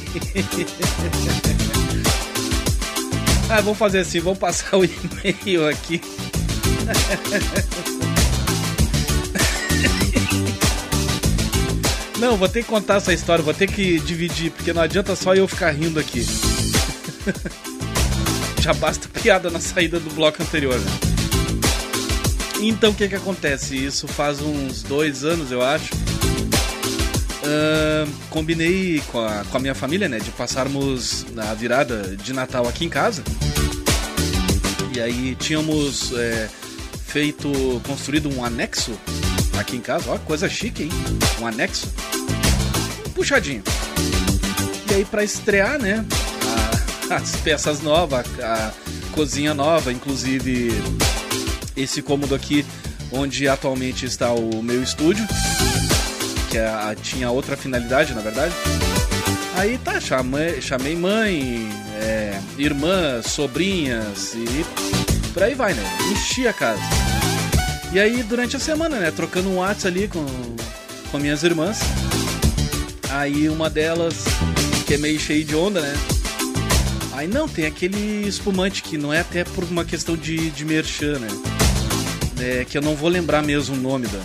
[3.53, 5.99] Ah, vamos fazer assim, vamos passar o e-mail aqui.
[12.17, 15.33] Não, vou ter que contar essa história, vou ter que dividir, porque não adianta só
[15.33, 16.23] eu ficar rindo aqui.
[18.61, 20.91] Já basta piada na saída do bloco anterior, né?
[22.61, 23.75] Então o que que acontece?
[23.75, 25.89] Isso faz uns dois anos, eu acho.
[27.43, 30.19] Ahn, combinei com a, com a minha família, né?
[30.19, 33.23] De passarmos a virada de Natal aqui em casa.
[34.95, 36.47] E aí tínhamos é,
[37.07, 37.51] feito,
[37.87, 38.91] construído um anexo
[39.59, 40.11] aqui em casa.
[40.11, 40.89] Ó, coisa chique, hein?
[41.41, 41.91] Um anexo.
[43.15, 43.63] Puxadinho.
[44.91, 46.05] E aí pra estrear, né?
[47.11, 48.71] As peças novas, a
[49.13, 50.71] cozinha nova, inclusive
[51.75, 52.65] esse cômodo aqui
[53.11, 55.25] onde atualmente está o meu estúdio,
[56.49, 58.53] que é a- tinha outra finalidade, na verdade.
[59.55, 61.69] Aí tá, chamei, chamei mãe,
[62.01, 64.65] é, irmã, sobrinhas e
[65.33, 65.83] por aí vai, né?
[66.11, 66.81] Enchi a casa.
[67.91, 69.11] E aí durante a semana, né?
[69.11, 70.25] Trocando um WhatsApp ali com,
[71.11, 71.79] com minhas irmãs.
[73.09, 74.15] Aí uma delas,
[74.87, 75.93] que é meio cheia de onda, né?
[77.13, 81.19] Aí não, tem aquele espumante que não é até por uma questão de, de merchan,
[81.19, 81.27] né?
[82.39, 84.19] É, que eu não vou lembrar mesmo o nome da,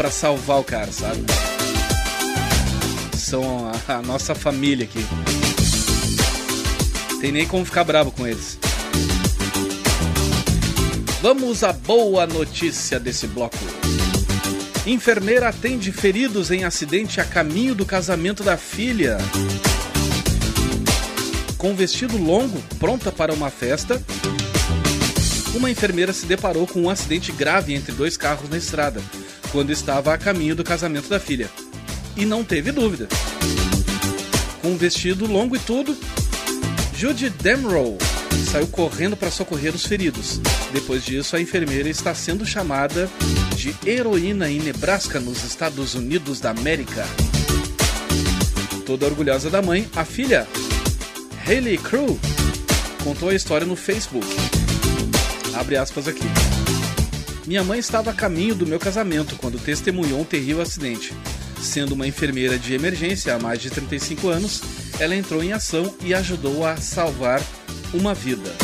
[0.00, 1.22] Pra salvar o cara, sabe?
[3.14, 5.04] São a, a nossa família aqui.
[7.20, 8.58] Tem nem como ficar bravo com eles.
[11.20, 13.58] Vamos à boa notícia desse bloco.
[14.86, 19.18] Enfermeira atende feridos em acidente a caminho do casamento da filha.
[21.58, 24.02] Com vestido longo, pronta para uma festa,
[25.54, 29.02] uma enfermeira se deparou com um acidente grave entre dois carros na estrada,
[29.52, 31.50] quando estava a caminho do casamento da filha.
[32.16, 33.08] E não teve dúvida.
[34.62, 35.96] Com um vestido longo e tudo,
[36.96, 37.96] Judy Demrow
[38.50, 40.40] saiu correndo para socorrer os feridos.
[40.72, 43.08] Depois disso, a enfermeira está sendo chamada
[43.56, 47.06] de heroína em Nebraska, nos Estados Unidos da América.
[48.84, 50.46] Toda orgulhosa da mãe, a filha,
[51.46, 52.18] Hayley Crew,
[53.04, 54.26] contou a história no Facebook.
[55.54, 56.59] Abre aspas aqui.
[57.50, 61.12] Minha mãe estava a caminho do meu casamento quando testemunhou um terrível acidente.
[61.60, 64.62] Sendo uma enfermeira de emergência há mais de 35 anos,
[65.00, 67.42] ela entrou em ação e ajudou a salvar
[67.92, 68.54] uma vida.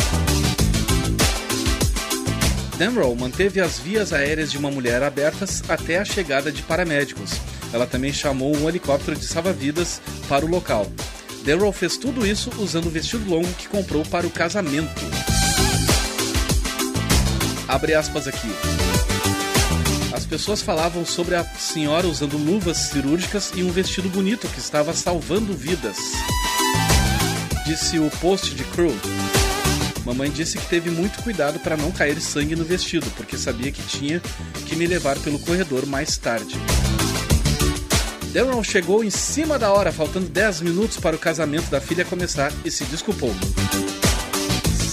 [2.77, 7.41] Demrow manteve as vias aéreas de uma mulher abertas até a chegada de paramédicos.
[7.73, 10.89] Ela também chamou um helicóptero de salva-vidas para o local.
[11.43, 15.36] Demrow fez tudo isso usando o vestido longo que comprou para o casamento.
[17.67, 18.47] Abre aspas aqui.
[20.13, 24.93] As pessoas falavam sobre a senhora usando luvas cirúrgicas e um vestido bonito que estava
[24.93, 25.97] salvando vidas.
[27.65, 28.95] Disse o post de Crew.
[30.05, 33.83] Mamãe disse que teve muito cuidado para não cair sangue no vestido, porque sabia que
[33.83, 34.21] tinha
[34.65, 36.55] que me levar pelo corredor mais tarde.
[38.31, 42.53] Daryl chegou em cima da hora, faltando 10 minutos para o casamento da filha começar
[42.63, 43.35] e se desculpou.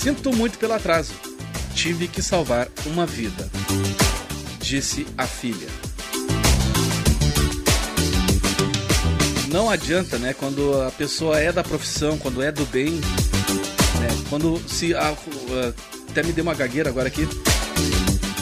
[0.02, 1.33] Sinto muito pelo atraso.
[1.74, 3.50] Tive que salvar uma vida,
[4.60, 5.68] disse a filha.
[9.50, 10.34] Não adianta, né?
[10.34, 14.08] Quando a pessoa é da profissão, quando é do bem, né?
[14.28, 15.14] Quando se a,
[16.10, 17.28] até me deu uma gagueira agora aqui.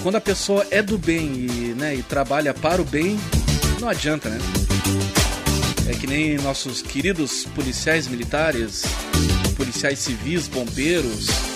[0.03, 3.18] Quando a pessoa é do bem e, né, e trabalha para o bem,
[3.80, 4.39] não adianta, né?
[5.89, 8.83] É que nem nossos queridos policiais militares,
[9.57, 11.51] policiais civis, bombeiros.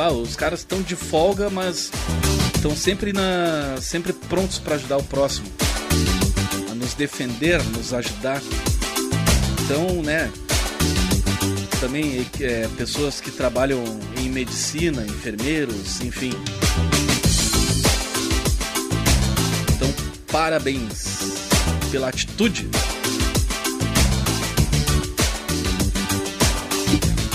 [0.00, 1.90] Bah, os caras estão de folga, mas
[2.54, 5.46] estão sempre na sempre prontos para ajudar o próximo,
[6.70, 8.40] a nos defender, nos ajudar.
[9.62, 10.32] Então, né?
[11.82, 13.84] Também é, pessoas que trabalham
[14.16, 16.32] em medicina, enfermeiros, enfim.
[19.76, 19.94] Então,
[20.32, 21.18] parabéns
[21.90, 22.70] pela atitude.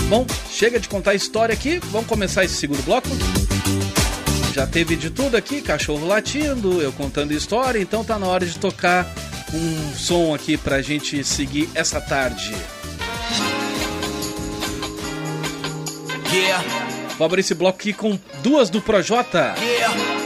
[0.08, 3.08] Bom, chega de contar história aqui, vamos começar esse segundo bloco.
[4.54, 8.56] Já teve de tudo aqui, cachorro latindo, eu contando história, então tá na hora de
[8.56, 9.06] tocar
[9.52, 12.54] um som aqui pra gente seguir essa tarde.
[16.32, 16.64] Yeah.
[17.18, 19.54] Vou abrir esse bloco aqui com duas do Projota.
[19.60, 20.25] Yeah.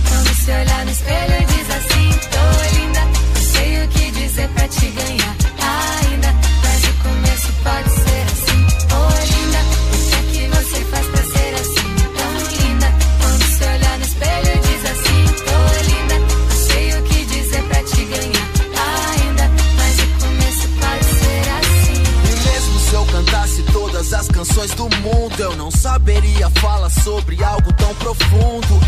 [0.43, 3.01] Se olhar no espelho diz assim, tô linda.
[3.35, 5.35] Não sei o que dizer pra te ganhar
[6.01, 6.33] ainda,
[6.63, 8.10] mas o começo pode ser
[24.13, 28.81] as canções do mundo, eu não saberia falar sobre algo tão profundo.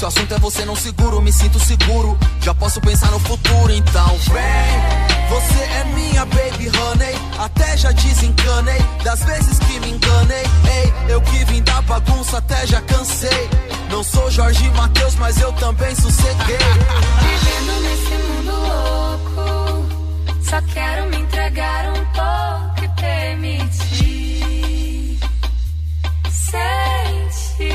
[0.00, 2.18] Eu assunto é você não seguro, me sinto seguro.
[2.40, 5.28] Já posso pensar no futuro, então vem.
[5.28, 10.44] Você é minha baby honey, até já desencanei das vezes que me enganei.
[10.72, 13.50] Ei, eu que vim da bagunça, até já cansei.
[13.90, 16.58] Não sou Jorge Matheus, mas eu também sosseguei.
[17.20, 19.88] Vivendo nesse mundo louco,
[20.42, 22.67] só quero me entregar um pouco
[26.50, 27.68] sentir.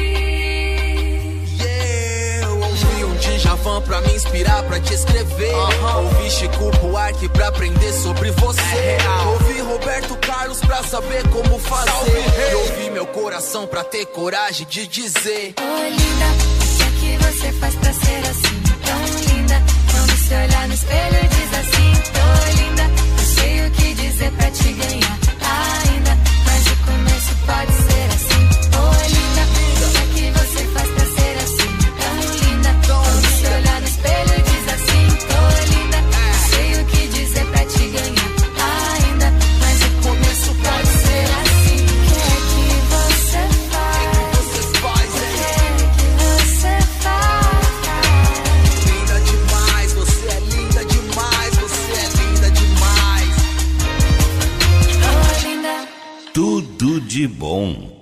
[1.59, 5.53] Yeah, eu ouvi um Djavan pra me inspirar, pra te escrever.
[5.55, 8.97] Ouvi Chico Buarque pra aprender sobre você.
[9.27, 12.51] ouvi Roberto Carlos pra saber como fazer.
[12.51, 15.53] E ouvi meu coração pra ter coragem de dizer.
[15.59, 16.25] Oi, linda,
[16.59, 18.63] o que é que você faz pra ser assim?
[18.85, 19.05] Tão
[19.35, 22.25] linda, quando se olhar no espelho e diz assim: Tô
[22.61, 22.83] linda,
[23.17, 26.17] eu sei o que dizer pra te ganhar ainda.
[26.45, 28.72] Mas o começo pode ser assim.
[57.23, 57.92] De bom.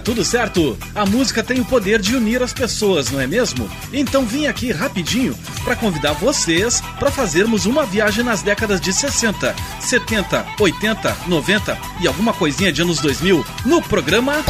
[0.00, 0.76] Tudo certo?
[0.94, 3.70] A música tem o poder de unir as pessoas, não é mesmo?
[3.92, 9.54] Então vim aqui rapidinho para convidar vocês para fazermos uma viagem nas décadas de 60,
[9.80, 14.42] 70, 80, 90 e alguma coisinha de anos 2000 no programa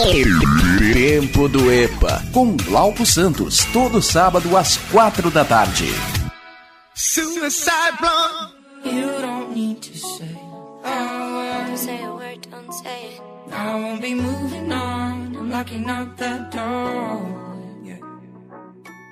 [0.92, 5.86] Tempo do EPA, com Glauco Santos, todo sábado às quatro da tarde.
[6.94, 8.60] Suicide blonde.
[8.84, 10.40] You don't need to say
[11.32, 11.78] word.
[11.78, 13.29] Say a word, don't say it.
[13.52, 15.36] I won't be moving on.
[15.36, 17.20] I'm locking up the door.
[17.82, 17.98] Yeah.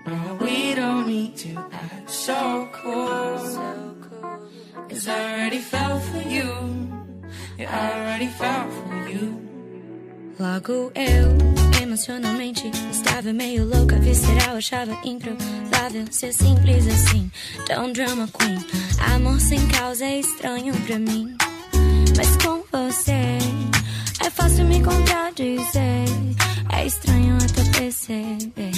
[0.07, 3.39] No, we don't need to act so cool.
[4.89, 6.49] Cause I already fell for you.
[7.59, 9.49] Yeah, I already fell for you.
[10.41, 17.31] Logo eu, emocionalmente, estava meio louca, visceral, achava improvável ser simples assim.
[17.67, 18.65] Tão drama queen,
[19.15, 21.37] amor sem causa é estranho pra mim.
[22.17, 23.38] Mas com você
[24.39, 26.07] fácil me contradizer.
[26.73, 28.73] É estranho até perceber.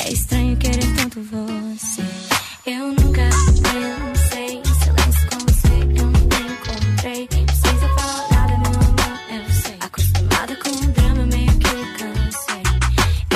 [0.00, 2.02] É estranho querer tanto você.
[2.66, 3.28] Eu nunca
[3.62, 5.76] pensei em silêncio com você.
[6.00, 7.28] Eu nunca encontrei.
[7.28, 9.76] Precisa falar nada, meu amor, eu sei.
[9.80, 12.64] Acostumada com o drama, meio que cansei.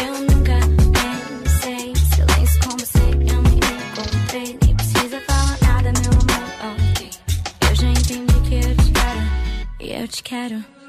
[0.02, 0.56] Eu nunca
[0.96, 3.04] pensei em silêncio com você.
[3.32, 4.58] Eu me encontrei.
[4.62, 7.10] Nem precisa falar nada, meu amor, ok.
[7.68, 9.22] Eu já entendi que eu te quero.
[9.78, 10.79] E eu te quero.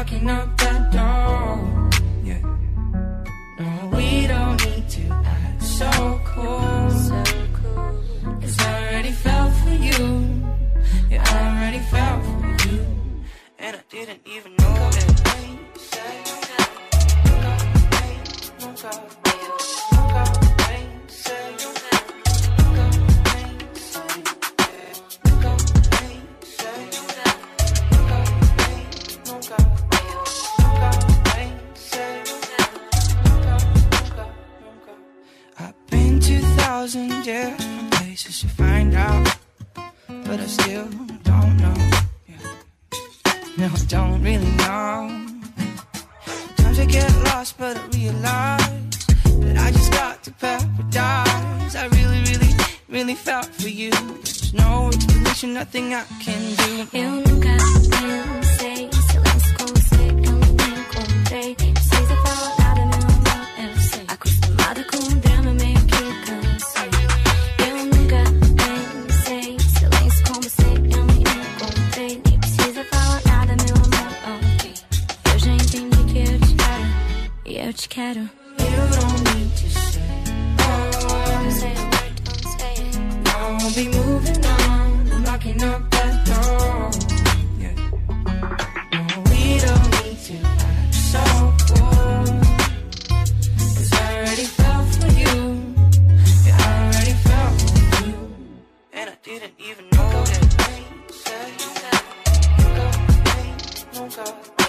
[0.00, 0.06] On.
[0.06, 1.90] I'm locking up that door.
[2.24, 2.40] Yeah.
[3.58, 6.90] No, we don't need to act so cool.
[6.90, 7.22] So
[7.62, 8.40] cool.
[8.40, 10.42] Cause I already fell for you.
[11.10, 12.86] Yeah, I already fell for you.
[13.58, 15.20] And I didn't even know it.
[18.82, 19.29] I've
[36.80, 39.36] 2,000 different places to find out,
[40.24, 40.88] but I still
[41.24, 41.74] don't know.
[42.26, 42.38] Yeah.
[43.58, 45.26] No, I don't really know.
[46.56, 48.88] Sometimes I get lost, but I realize
[49.44, 51.74] that I just got to paradise.
[51.76, 52.54] I really, really,
[52.88, 53.90] really felt for you.
[53.90, 56.88] There's no explanation, nothing I can do.
[56.96, 57.50] Eu nunca.
[57.50, 57.80] Eu
[62.58, 64.06] nada, meu amor, eu sei.
[64.90, 65.29] Com o
[77.70, 78.20] eu te quero.
[78.20, 78.26] You
[78.96, 80.02] don't need to say.
[81.50, 82.98] Say a word, don't say it.
[83.28, 85.10] I won't be moving on.
[85.12, 86.90] I'm locking up that door.
[87.62, 87.74] Yeah.
[88.90, 91.22] No, we don't need to act so
[93.92, 95.34] I already fell for you.
[96.46, 98.18] Yeah, I already fell for you.
[98.94, 100.40] And I didn't even know it.
[104.10, 104.59] Essa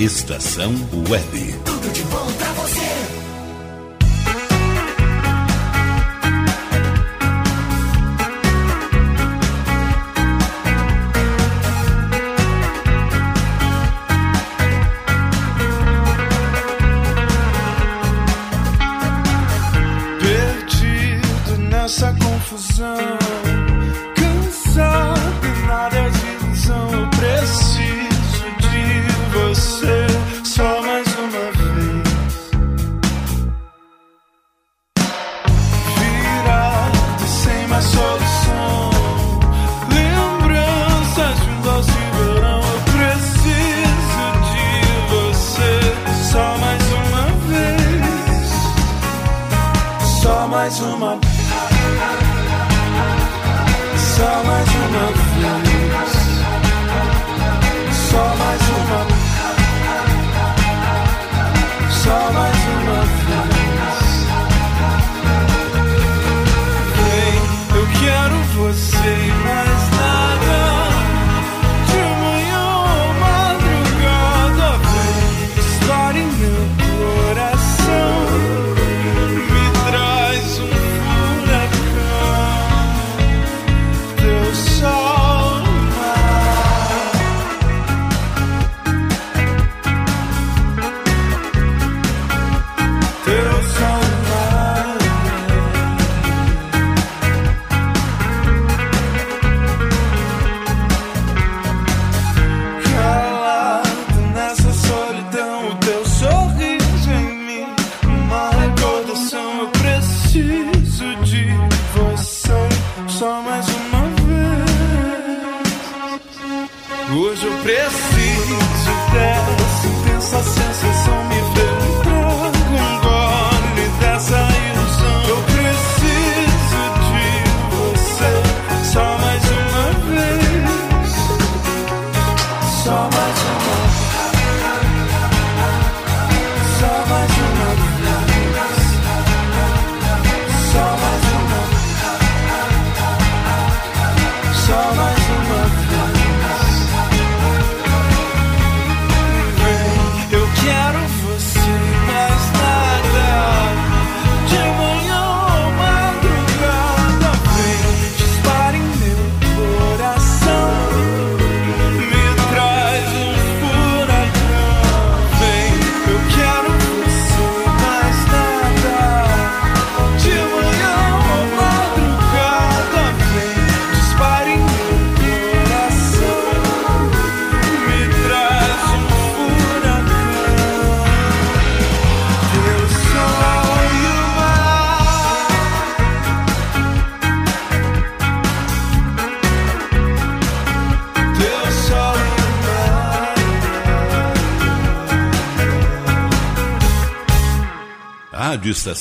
[0.00, 0.72] Estação
[1.10, 1.54] Web.
[1.62, 2.59] Tudo de bom pra você.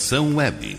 [0.10, 0.79] Estação Web.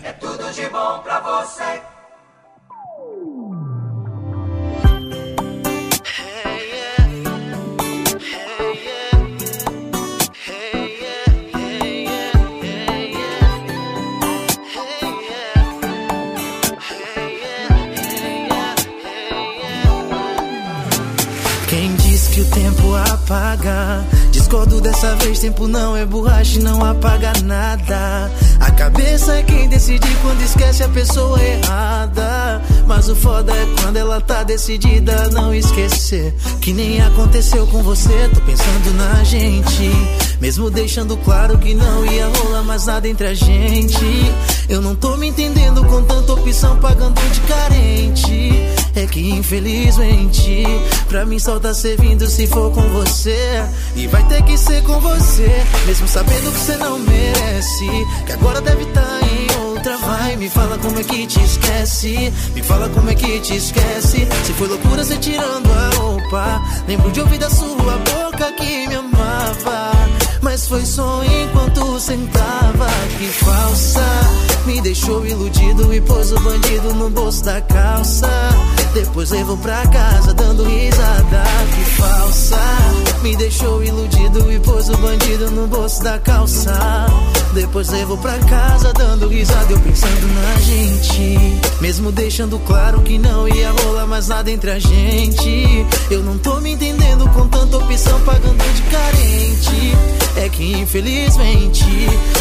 [22.51, 24.05] Tempo apaga?
[24.31, 28.31] Discordo dessa vez, tempo não é borracha e não apaga nada.
[28.59, 32.61] A cabeça é quem decide quando esquece a pessoa errada.
[32.85, 36.33] Mas o foda é quando ela tá decidida a não esquecer.
[36.61, 39.91] Que nem aconteceu com você, tô pensando na gente.
[40.39, 43.95] Mesmo deixando claro que não ia rolar mais nada entre a gente.
[44.67, 48.80] Eu não tô me entendendo com tanta opção pagando de carente.
[48.95, 50.65] É que infelizmente,
[51.07, 53.63] pra mim só tá servindo se for com você.
[53.95, 55.49] E vai ter que ser com você,
[55.85, 57.87] mesmo sabendo que você não merece.
[58.25, 59.97] Que agora deve tá em outra.
[59.97, 62.33] Vai, me fala como é que te esquece.
[62.53, 64.27] Me fala como é que te esquece.
[64.45, 66.61] Se foi loucura você tirando a roupa.
[66.87, 69.90] Lembro de ouvir da sua boca que me amava.
[70.61, 72.85] Mas foi só enquanto sentava.
[73.17, 74.05] Que falsa.
[74.67, 78.29] Me deixou iludido e pôs o bandido no bolso da calça.
[78.93, 81.43] Depois levou pra casa dando risada.
[81.73, 82.59] Que falsa.
[83.23, 87.07] Me deixou iludido e pôs o bandido no bolso da calça.
[87.53, 89.71] Depois levou pra casa dando risada.
[89.71, 91.59] Eu pensando na gente.
[91.81, 95.85] Mesmo deixando claro que não ia rolar mais nada entre a gente.
[96.09, 99.97] Eu não tô me entendendo com tanta opção pagando de carente.
[100.37, 101.85] É que infelizmente,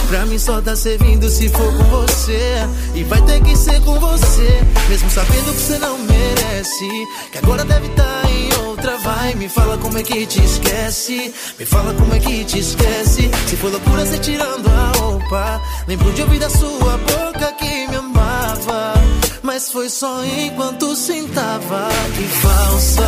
[0.08, 2.54] pra mim só tá servindo se for com você.
[2.94, 6.88] E vai ter que ser com você, mesmo sabendo que você não merece.
[7.32, 8.49] Que agora deve tá em
[8.80, 8.96] outra.
[8.98, 11.32] Vai, me fala como é que te esquece.
[11.58, 13.30] Me fala como é que te esquece.
[13.46, 15.60] Se for loucura, você tirando a roupa.
[15.86, 18.94] Lembro de ouvir da sua boca que me amava.
[19.42, 21.88] Mas foi só enquanto sentava.
[22.16, 23.02] Que falsa.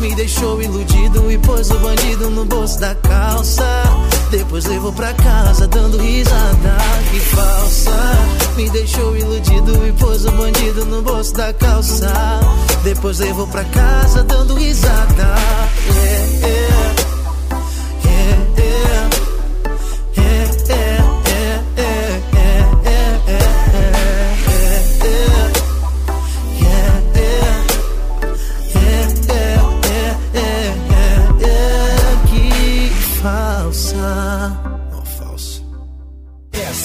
[0.00, 3.82] Me deixou iludido e pôs o bandido no bolso da calça.
[4.32, 6.76] Depois levou pra casa dando risada.
[7.10, 7.92] Que falsa.
[8.56, 12.10] Me deixou iludido e pôs o bandido no bolso da calça.
[12.82, 15.34] Depois levou pra casa dando risada.
[15.86, 16.72] Yeah, yeah.
[16.72, 16.81] Yeah,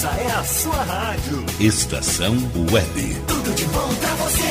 [0.07, 1.45] Essa é a sua rádio.
[1.59, 2.33] Estação
[2.71, 3.17] Web.
[3.27, 4.46] Tudo de bom pra você.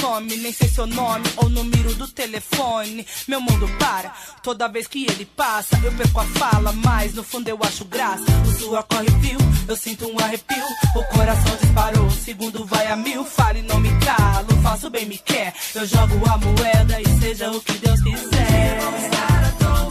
[0.00, 0.36] Que me consome?
[0.36, 3.06] Nem sei seu nome ou número do telefone.
[3.28, 4.12] Meu mundo para,
[4.42, 8.24] toda vez que ele passa, eu perco a fala, mas no fundo eu acho graça.
[8.46, 10.64] O suor corre fio, eu sinto um arrepio.
[10.96, 13.24] O coração disparou, o segundo vai a mil.
[13.24, 15.54] Fale, não me calo, faço bem, me quer.
[15.74, 18.78] Eu jogo a moeda e seja o que Deus quiser.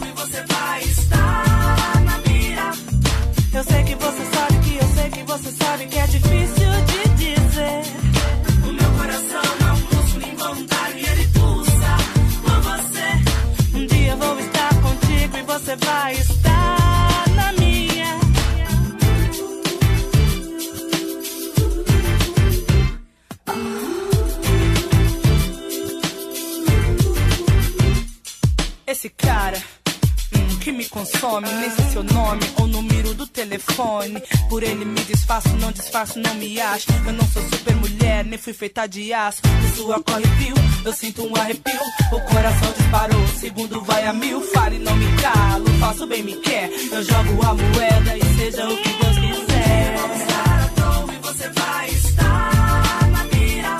[0.06, 2.72] e você vai estar na mira.
[3.52, 6.59] Eu sei que você sabe que eu sei que você sabe que é difícil
[15.70, 18.18] você vai estar na minha.
[28.86, 29.62] Esse cara
[30.60, 34.22] que me consome, nem sei seu nome ou número do telefone.
[34.48, 36.86] Por ele me desfaço, não disfarço, não me acho.
[37.06, 39.40] Eu não sou super mulher, nem fui feita de aço.
[39.42, 40.54] De sua corre fio,
[40.84, 41.80] eu sinto um arrepio.
[42.12, 44.40] O coração disparou, segundo vai a mil.
[44.52, 46.70] Fale, não me calo, faço bem, me quer.
[46.92, 49.94] Eu jogo a moeda e seja o que Deus quiser.
[51.14, 53.78] e você vai estar na mira.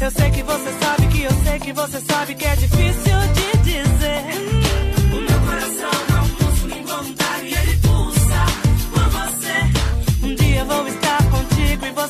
[0.00, 3.11] Eu sei que você sabe que eu sei que você sabe que é difícil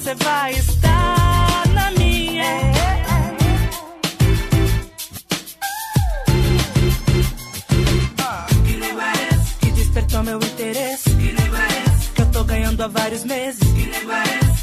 [0.03, 2.45] você vai estar na minha.
[9.61, 11.11] Que despertou meu interesse.
[12.15, 13.61] Que eu tô ganhando há vários meses.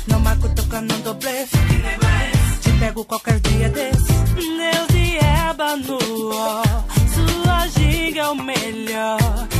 [0.08, 1.58] Não marco tocando no blefe.
[2.62, 4.14] Te pego qualquer dia desse.
[4.36, 5.20] Deus e
[6.34, 6.64] ó.
[7.14, 9.59] Sua ginga é o melhor.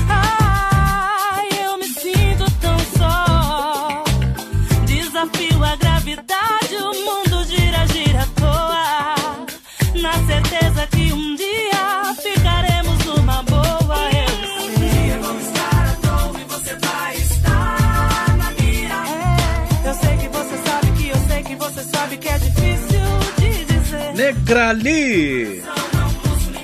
[24.30, 25.64] Negrali.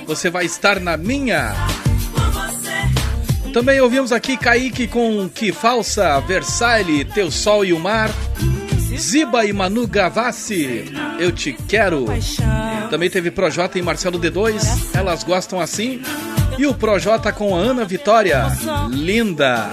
[0.06, 1.52] Você vai estar na minha.
[3.52, 8.08] Também ouvimos aqui Kaique com Que Falsa, Versailles, Teu Sol e o Mar.
[8.96, 12.06] Ziba e Manu Gavassi, Eu Te Quero.
[12.88, 16.00] Também teve Projota e Marcelo D2, Elas Gostam Assim.
[16.56, 18.46] E o Projota com a Ana Vitória,
[18.90, 19.68] Linda.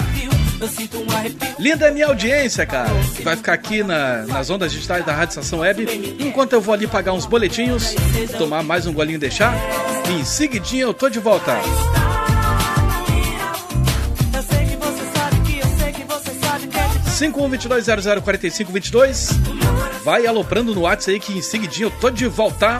[0.67, 1.61] Um.
[1.61, 2.89] Linda é minha audiência, cara.
[3.21, 6.15] Vai ficar aqui na- nas ondas digitais da Rádio Estação Web.
[6.19, 7.93] Enquanto eu vou ali pagar uns boletinhos,
[8.37, 9.53] tomar mais um golinho de chá.
[10.09, 11.51] E em seguidinho eu tô de volta.
[14.33, 17.31] Eu sei que você sabe que eu sei que você sabe que é difícil.
[17.31, 19.29] 5122004522.
[20.03, 22.79] Vai aloprando no WhatsApp aí que em seguidinho eu tô de volta.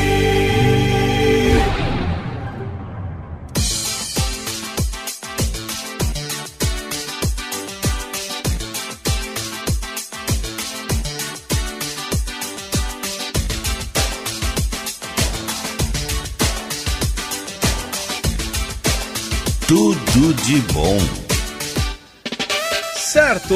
[19.71, 20.97] Tudo de bom.
[22.93, 23.55] Certo!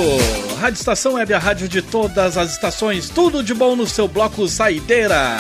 [0.61, 4.47] Rádio Estação Web, a rádio de todas as estações, tudo de bom no seu bloco
[4.47, 5.35] Saideira.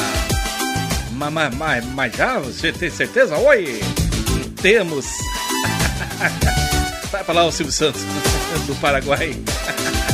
[1.13, 2.39] Mas, mas, mas, mas já?
[2.39, 3.37] Você tem certeza?
[3.37, 3.79] Oi!
[4.61, 5.05] Temos!
[7.09, 8.01] Vai falar o Silvio Santos,
[8.67, 9.33] do Paraguai.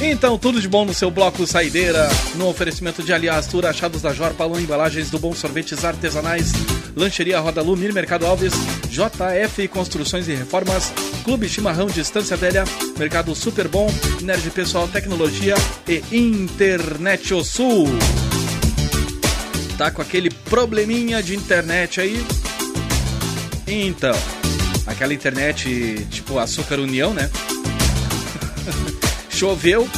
[0.00, 4.32] Então, tudo de bom no seu bloco Saideira, no oferecimento de Aliás Achados da Jor,
[4.32, 6.52] Palão Embalagens do Bom Sorvetes Artesanais,
[6.98, 8.52] Lancheria Roda Lu, Mini Mercado Alves,
[8.90, 10.92] JF Construções e Reformas,
[11.24, 12.64] Clube Chimarrão Distância Velha,
[12.98, 13.88] Mercado Super Bom,
[14.20, 15.54] Nerd Pessoal Tecnologia
[15.86, 17.86] e Internet O Sul.
[19.78, 22.20] Tá com aquele probleminha de internet aí?
[23.64, 24.16] Então,
[24.84, 27.30] aquela internet tipo Açúcar União, né?
[29.30, 29.88] Choveu,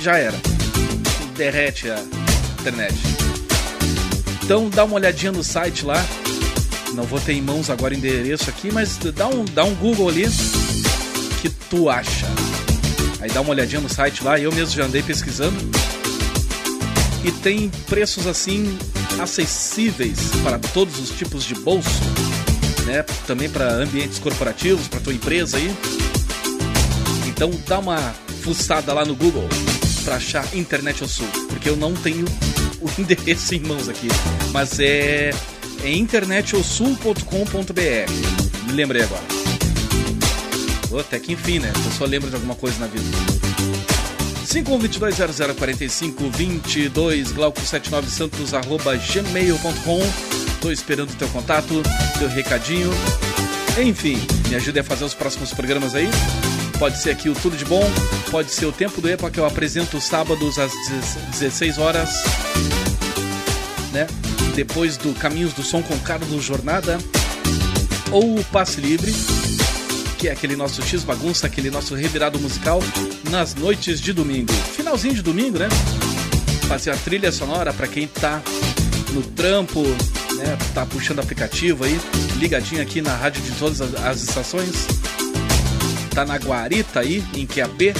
[0.00, 0.36] já era.
[1.36, 2.00] Derrete a
[2.60, 2.94] internet.
[4.42, 6.02] Então dá uma olhadinha no site lá.
[6.94, 10.08] Não vou ter em mãos agora o endereço aqui, mas dá um, dá um Google
[10.08, 10.26] ali
[11.40, 12.26] que tu acha.
[13.20, 15.56] Aí dá uma olhadinha no site lá, eu mesmo já andei pesquisando.
[17.24, 18.78] E tem preços assim
[19.20, 21.88] acessíveis para todos os tipos de bolso,
[22.86, 23.02] né?
[23.26, 25.74] Também para ambientes corporativos, para tua empresa aí.
[27.26, 29.48] Então dá uma fuçada lá no Google
[30.04, 32.24] para achar Internet ao Sul, porque eu não tenho
[32.80, 34.08] o endereço em mãos aqui,
[34.52, 35.30] mas é,
[35.86, 38.66] é internetosul.com.br.
[38.66, 39.22] Me lembrei agora.
[40.90, 41.70] Oh, até que enfim, né?
[41.72, 43.04] Eu só lembro de alguma coisa na vida.
[44.46, 50.00] 5122004522 glauco79 santos arroba gmail.com
[50.60, 51.80] Tô esperando o teu contato,
[52.18, 52.90] teu recadinho.
[53.80, 54.18] Enfim,
[54.48, 56.08] me ajude a fazer os próximos programas aí.
[56.80, 57.88] Pode ser aqui o Tudo de Bom,
[58.30, 60.72] pode ser o Tempo do EPA que eu apresento sábados às
[61.30, 62.10] 16 horas,
[63.92, 64.08] né?
[64.54, 66.98] Depois do Caminhos do Som com Carlos Jornada,
[68.10, 69.12] ou o Passe Livre,
[70.18, 72.80] que é aquele nosso X bagunça, aquele nosso revirado musical
[73.30, 74.52] nas noites de domingo.
[74.74, 75.68] Finalzinho de domingo, né?
[76.68, 78.42] Fazer a trilha sonora para quem tá
[79.12, 80.56] no trampo, né?
[80.74, 82.00] Tá puxando aplicativo aí,
[82.36, 84.86] ligadinho aqui na rádio de todas as, estações.
[86.14, 87.94] Tá na Guarita aí, em QAP.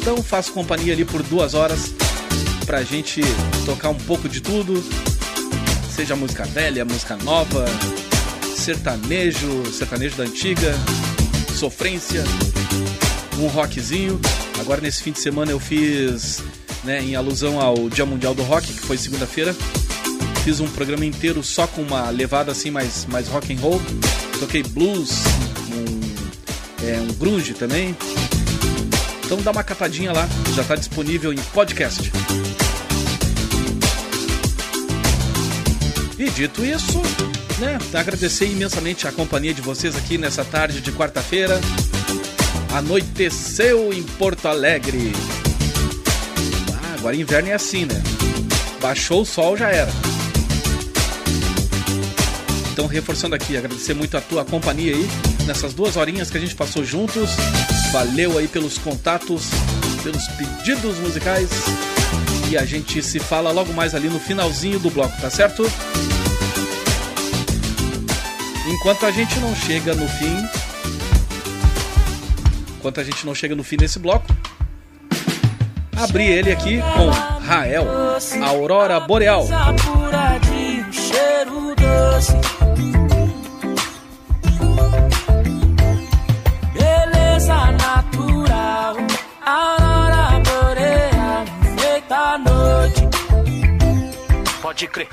[0.00, 1.92] Então faço companhia ali por duas horas
[2.64, 3.20] pra gente
[3.64, 4.82] tocar um pouco de tudo.
[5.94, 7.64] Seja música velha, música nova,
[8.56, 10.74] sertanejo, sertanejo da antiga,
[11.54, 12.24] sofrência,
[13.38, 14.20] um rockzinho.
[14.60, 16.42] Agora nesse fim de semana eu fiz,
[16.82, 19.54] né, em alusão ao Dia Mundial do Rock, que foi segunda-feira,
[20.42, 23.80] fiz um programa inteiro só com uma levada assim mais, mais rock and roll.
[24.40, 25.10] Toquei blues,
[25.72, 27.96] um, é, um grunge também.
[29.24, 32.12] Então dá uma catadinha lá, já está disponível em podcast.
[36.24, 37.02] E dito isso,
[37.58, 41.60] né, agradecer imensamente a companhia de vocês aqui nessa tarde de quarta-feira.
[42.72, 45.12] Anoiteceu em Porto Alegre.
[46.72, 48.02] Ah, agora inverno é assim, né?
[48.80, 49.92] Baixou o sol, já era.
[52.72, 55.06] Então, reforçando aqui, agradecer muito a tua companhia aí
[55.46, 57.32] nessas duas horinhas que a gente passou juntos.
[57.92, 59.50] Valeu aí pelos contatos,
[60.02, 61.50] pelos pedidos musicais.
[62.50, 65.70] E a gente se fala logo mais ali no finalzinho do bloco, tá certo?
[68.66, 70.48] Enquanto a gente não chega no fim.
[72.78, 74.26] Enquanto a gente não chega no fim desse bloco,
[75.96, 77.08] abri ele aqui com
[77.46, 77.86] Rael,
[78.42, 79.46] Aurora Boreal.
[86.74, 88.96] Beleza natural,
[89.44, 91.44] aurora boreal,
[91.78, 93.08] feita à noite.
[94.60, 95.08] Pode crer.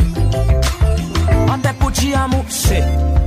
[1.51, 2.81] Até podíamos ser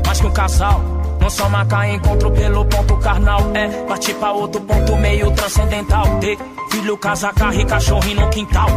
[0.07, 0.81] mais que um casal.
[1.21, 3.41] Não só marcar encontro pelo ponto carnal.
[3.55, 6.19] É partir pra outro ponto meio transcendental.
[6.21, 6.39] Ter
[6.71, 8.69] filho, casa, carro e cachorrinho no quintal.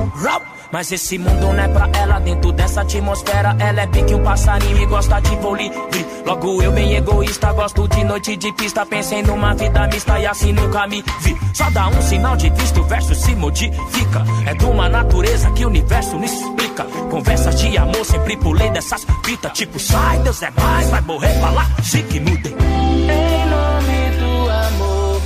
[0.70, 2.20] Mas esse mundo não é pra ela.
[2.20, 6.06] Dentro dessa atmosfera, ela é pique um passarinho e gosta de voo livre.
[6.28, 8.86] Logo eu, bem egoísta, gosto de noite de pista.
[8.86, 11.38] Pensei numa vida mista e assim nunca me vi.
[11.54, 14.26] Só dá um sinal de vista, o verso se modifica.
[14.46, 16.84] É de uma natureza que o universo me explica.
[17.10, 19.54] Conversas de amor, sempre pulei dessas fitas.
[19.54, 22.52] Tipo, sai, Deus é mais, vai morrer pra lá, se que mudem.
[22.52, 25.22] Em nome do amor,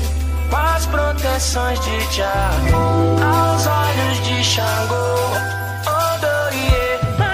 [0.51, 2.51] com as proteções de Jah,
[3.25, 5.01] aos olhos de Xangô.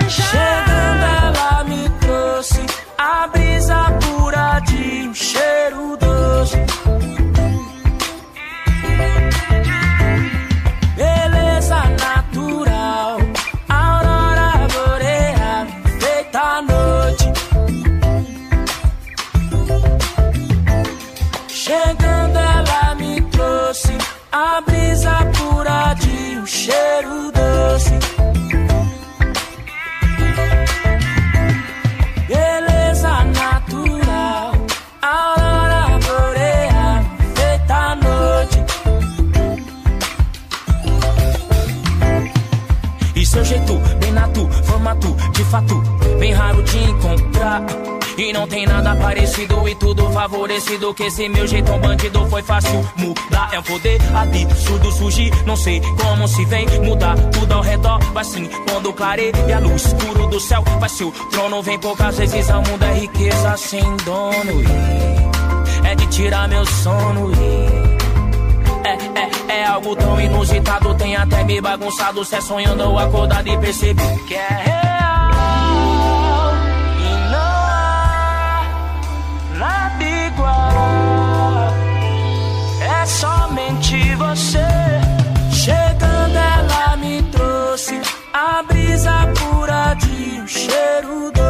[0.09, 2.65] Chegando ela me trouxe
[2.97, 3.27] a
[3.69, 6.57] a brisa de um cheiro doce.
[10.95, 13.17] Beleza natural,
[13.67, 15.67] aurora boreal,
[15.99, 17.33] feita à noite.
[21.49, 23.97] Chegando, ela me trouxe
[24.31, 28.06] a brisa pura de um cheiro doce.
[45.47, 45.81] Fato,
[46.19, 47.63] bem raro de encontrar.
[48.17, 52.83] E não tem nada parecido e tudo favorecido Que esse meu jeitão bandido foi fácil
[52.95, 57.99] mudar É um poder absurdo surgir, não sei como se vem Mudar tudo ao redor,
[58.13, 62.17] vai sim quando clareia a luz escuro do céu Vai se o trono vem poucas
[62.17, 67.87] vezes ao mundo é riqueza sem dono e É de tirar meu sono e
[68.83, 72.23] é, é, é algo tão inusitado, tem até me bagunçado.
[72.23, 74.86] Cê sonhando ou acordado e percebi que é
[83.07, 84.67] somente você.
[85.51, 87.99] Chegando, ela me trouxe
[88.33, 91.46] a brisa pura de um cheiro doce.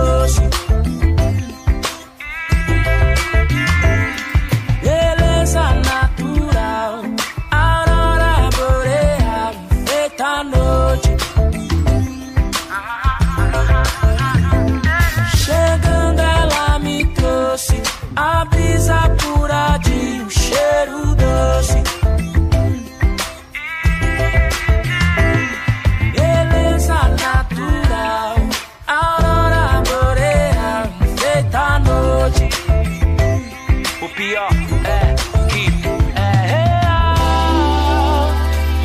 [34.17, 34.49] Pior
[34.83, 35.15] é
[35.47, 35.67] que
[36.15, 38.31] é real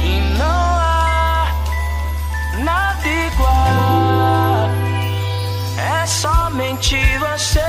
[0.05, 1.49] e não há
[2.63, 4.69] nada igual.
[5.79, 7.65] É somente você.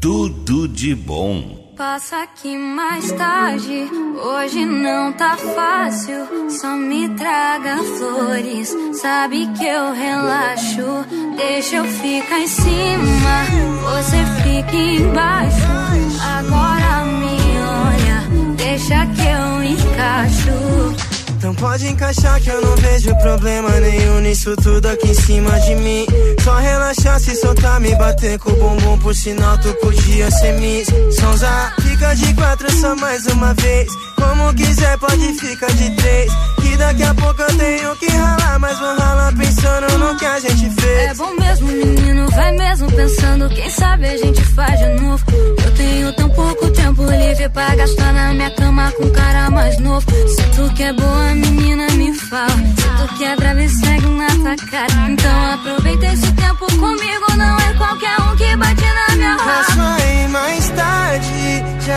[0.00, 1.61] Tudo de bom.
[1.76, 3.88] Passa aqui mais tarde,
[4.22, 6.50] hoje não tá fácil.
[6.50, 11.06] Só me traga flores, sabe que eu relaxo.
[11.36, 13.44] Deixa eu ficar em cima,
[13.84, 15.56] você fica embaixo.
[16.36, 21.11] Agora me olha, deixa que eu encaixo.
[21.42, 25.74] Então pode encaixar que eu não vejo problema nenhum nisso tudo aqui em cima de
[25.74, 26.06] mim.
[26.44, 30.86] Só relaxar, se soltar, me bater com o bumbum, por sinal tu podia ser miss.
[31.18, 33.88] Sonza, fica de quatro só mais uma vez.
[34.22, 36.32] Como quiser, pode ficar de três.
[36.60, 40.38] Que daqui a pouco eu tenho que ralar, mas vou ralar pensando no que a
[40.38, 41.10] gente fez.
[41.10, 43.48] É bom mesmo, menino, vai mesmo pensando.
[43.50, 45.24] Quem sabe a gente faz de novo.
[45.64, 49.78] Eu tenho tão pouco tempo livre pra gastar na minha cama com um cara mais
[49.80, 50.06] novo.
[50.28, 52.48] Se tu que é boa, menina, me fala.
[52.48, 55.10] Se tu que é brava segue na tua cara.
[55.10, 57.36] Então aproveita esse tempo comigo.
[57.36, 57.91] Não é qualquer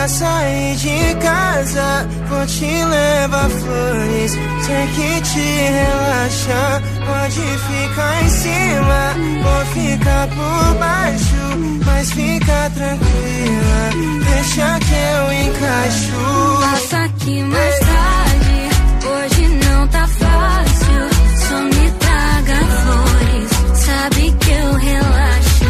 [0.06, 2.08] já saí de casa.
[2.30, 4.32] Vou te levar flores,
[4.66, 5.48] sei que te
[5.80, 6.82] relaxa.
[7.06, 11.84] Pode ficar em cima, vou ficar por baixo.
[11.86, 13.90] Mas fica tranquila,
[14.26, 16.62] deixa que eu encaixo.
[16.62, 18.60] Passa aqui mais tarde,
[19.08, 21.10] hoje não tá fácil.
[21.48, 23.50] Só me traga flores,
[23.86, 25.66] sabe que eu relaxo.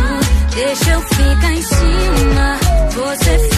[0.55, 2.57] Deixa eu ficar em cima,
[2.95, 3.54] você fica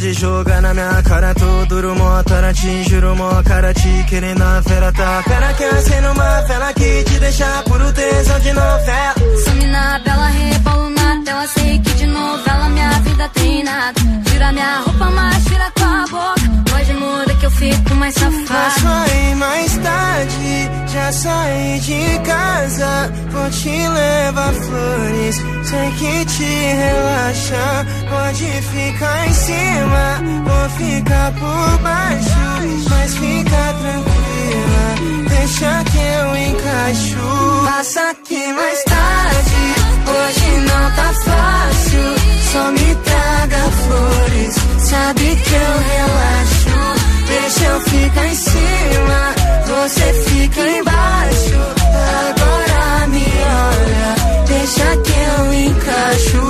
[0.00, 4.42] pode jogar na minha cara, tô duro, mó tara, te juro, mó cara, te querendo
[4.42, 5.22] a fera, tá?
[5.28, 9.14] Cara que assim numa vela que te deixa puro tesão de novela.
[9.44, 14.00] Some na bela, rebolo na tela, sei que de novela minha vida tem nada.
[14.26, 16.40] Tira minha roupa, mas tira tua boca.
[16.70, 18.70] Pode mudar que eu fico mais Já safada.
[18.80, 23.12] saí mais tarde, já saí de casa.
[23.30, 27.86] Vou te levar flores, sei que te relaxa.
[28.08, 32.40] Pode ficar em cima, vou ficar por baixo.
[32.90, 37.64] Mas fica tranquila, deixa que eu encaixo.
[37.66, 39.69] Passa aqui mais tarde,
[40.06, 42.20] hoje não tá fácil.
[42.52, 46.70] Só me traga flores, sabe que eu relaxo.
[47.26, 49.34] Deixa eu ficar em cima,
[49.66, 51.60] você fica embaixo.
[52.28, 53.24] Agora me
[53.66, 56.40] olha, deixa que eu encaixo.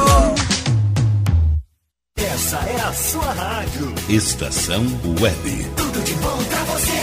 [2.17, 3.95] Essa é a sua rádio.
[4.09, 4.83] Estação
[5.21, 5.71] Web.
[5.77, 7.01] Tudo de bom pra você.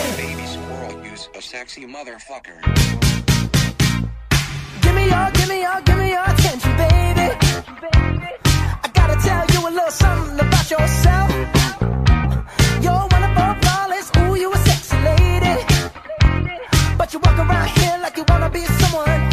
[4.87, 7.27] Give me your, give me your, give me your attention, baby.
[8.85, 11.29] I gotta tell you a little something about yourself.
[12.81, 15.55] You're one of our flawless, ooh, you a sexy lady.
[16.97, 19.26] But you walk around here like you wanna be someone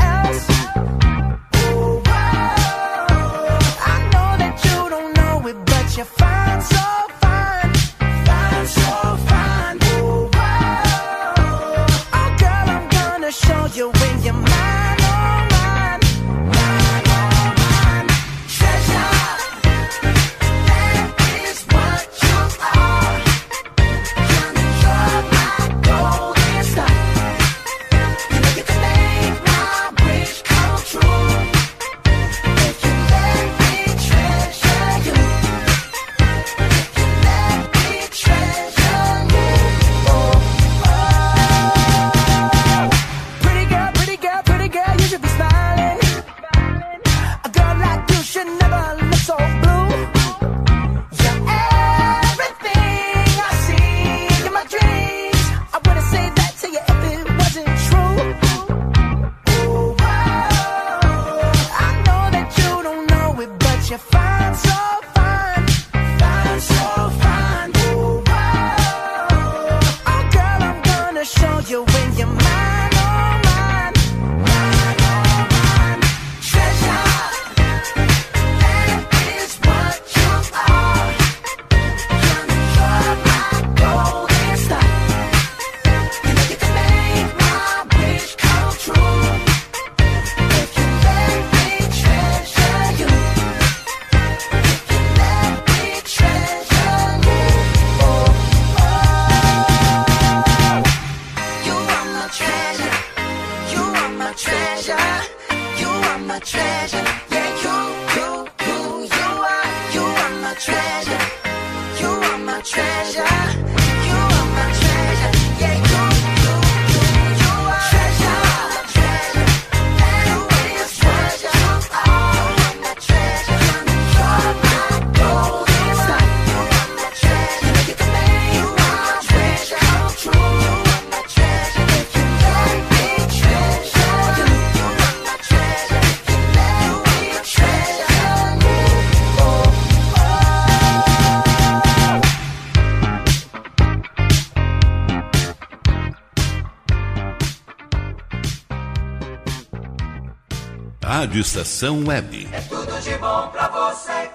[151.25, 152.47] Rádio Estação Web.
[152.53, 154.31] É tudo de bom pra você.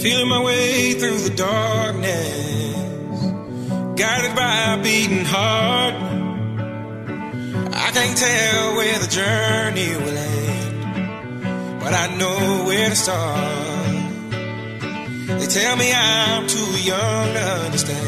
[0.00, 2.16] Feeling my way through the darkness,
[3.96, 5.94] guided by a beating heart.
[7.74, 13.58] I can't tell where the journey will end, but I know where to start.
[15.38, 18.07] They tell me I'm too young to understand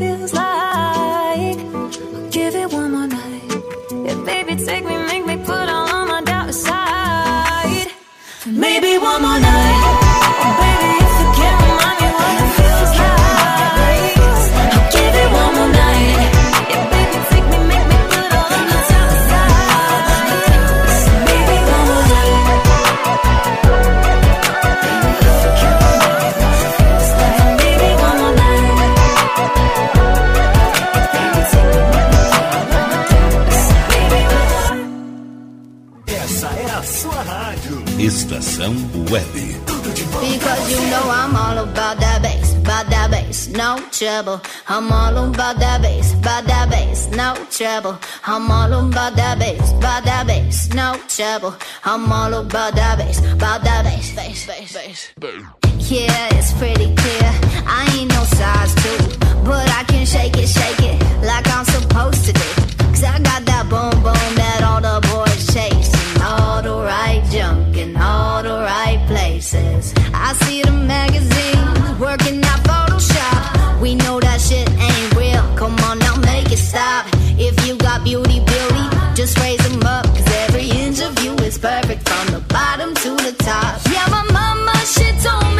[0.00, 1.58] feels like.
[1.74, 3.50] I'll give it one more night.
[4.06, 7.88] Yeah, baby, take me, make me put all of my doubt aside.
[8.46, 9.79] Maybe one more night.
[44.00, 44.40] trouble.
[44.66, 47.98] I'm all about that bass, about that bass, no trouble.
[48.24, 51.54] I'm all about that bass, about that bass, no trouble.
[51.84, 55.52] I'm all about that bass, about that bass, bass, bass, bass.
[55.92, 57.30] Yeah, it's pretty clear.
[57.68, 62.24] I ain't no size two, but I can shake it, shake it like I'm supposed
[62.24, 62.50] to do.
[62.92, 65.92] Cause I got that boom boom that all the boys chase.
[66.22, 69.92] All the right junk in all the right places.
[70.14, 72.49] I see the magazines working out.
[73.80, 75.42] We know that shit ain't real.
[75.56, 77.06] Come on now, make it stop.
[77.38, 78.84] If you got beauty, beauty,
[79.14, 80.04] just raise them up.
[80.06, 83.80] Cause every inch of you is perfect from the bottom to the top.
[83.90, 85.59] Yeah, my mama, shit told me.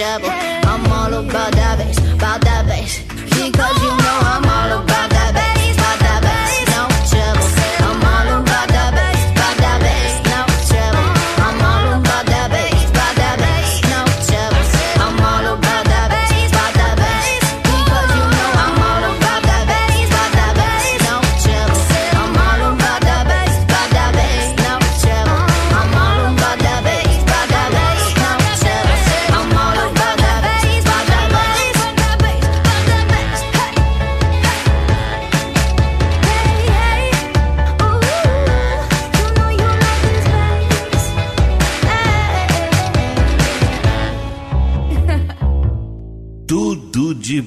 [0.00, 0.23] up.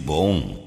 [0.05, 0.66] Bom.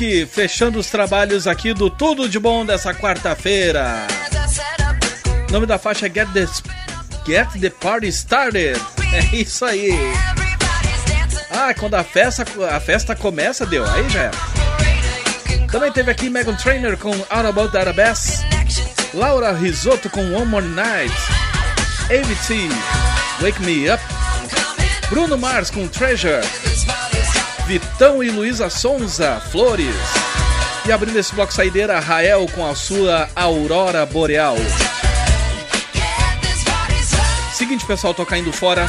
[0.00, 4.06] Pink, fechando os trabalhos aqui do Tudo de Bom dessa quarta-feira.
[5.46, 6.46] O nome da faixa é Get the,
[7.26, 8.80] Get the Party Started.
[9.12, 9.90] É isso aí.
[11.50, 13.84] Ah, quando a festa, a festa começa, deu.
[13.90, 15.66] Aí já era.
[15.68, 18.44] Também teve aqui Megan Trainor com Out About Bass.
[19.12, 21.12] Laura Risotto com One More Night.
[22.04, 22.68] AVT,
[23.40, 24.00] Wake Me Up.
[25.08, 26.46] Bruno Mars com Treasure.
[27.70, 29.94] Vitão e Luísa Sonza, Flores.
[30.84, 34.56] E abrindo esse bloco saideira, Rael com a sua Aurora Boreal.
[37.54, 38.88] Seguinte, pessoal, tô caindo fora.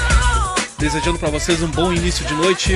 [0.80, 2.76] Desejando pra vocês um bom início de noite.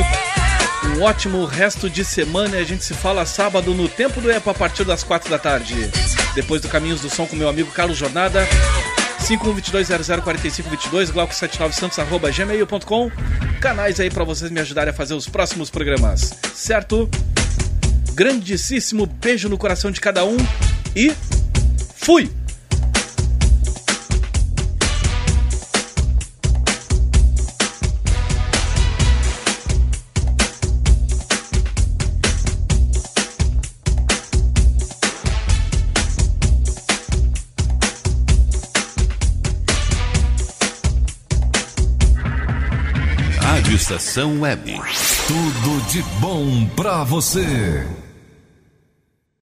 [0.96, 4.52] Um ótimo resto de semana e a gente se fala sábado no Tempo do EPA
[4.52, 5.90] a partir das 4 da tarde.
[6.36, 8.48] Depois do Caminhos do Som com meu amigo Carlos Jornada.
[9.26, 13.12] 5122004522, glauco79santos, arroba gmail.com.
[13.60, 17.10] Canais aí pra vocês me ajudarem a fazer os próximos programas, certo?
[18.14, 20.38] Grandíssimo beijo no coração de cada um
[20.96, 21.12] e
[21.96, 22.32] fui!
[43.86, 44.82] Estação Web.
[45.28, 47.86] Tudo de bom pra você.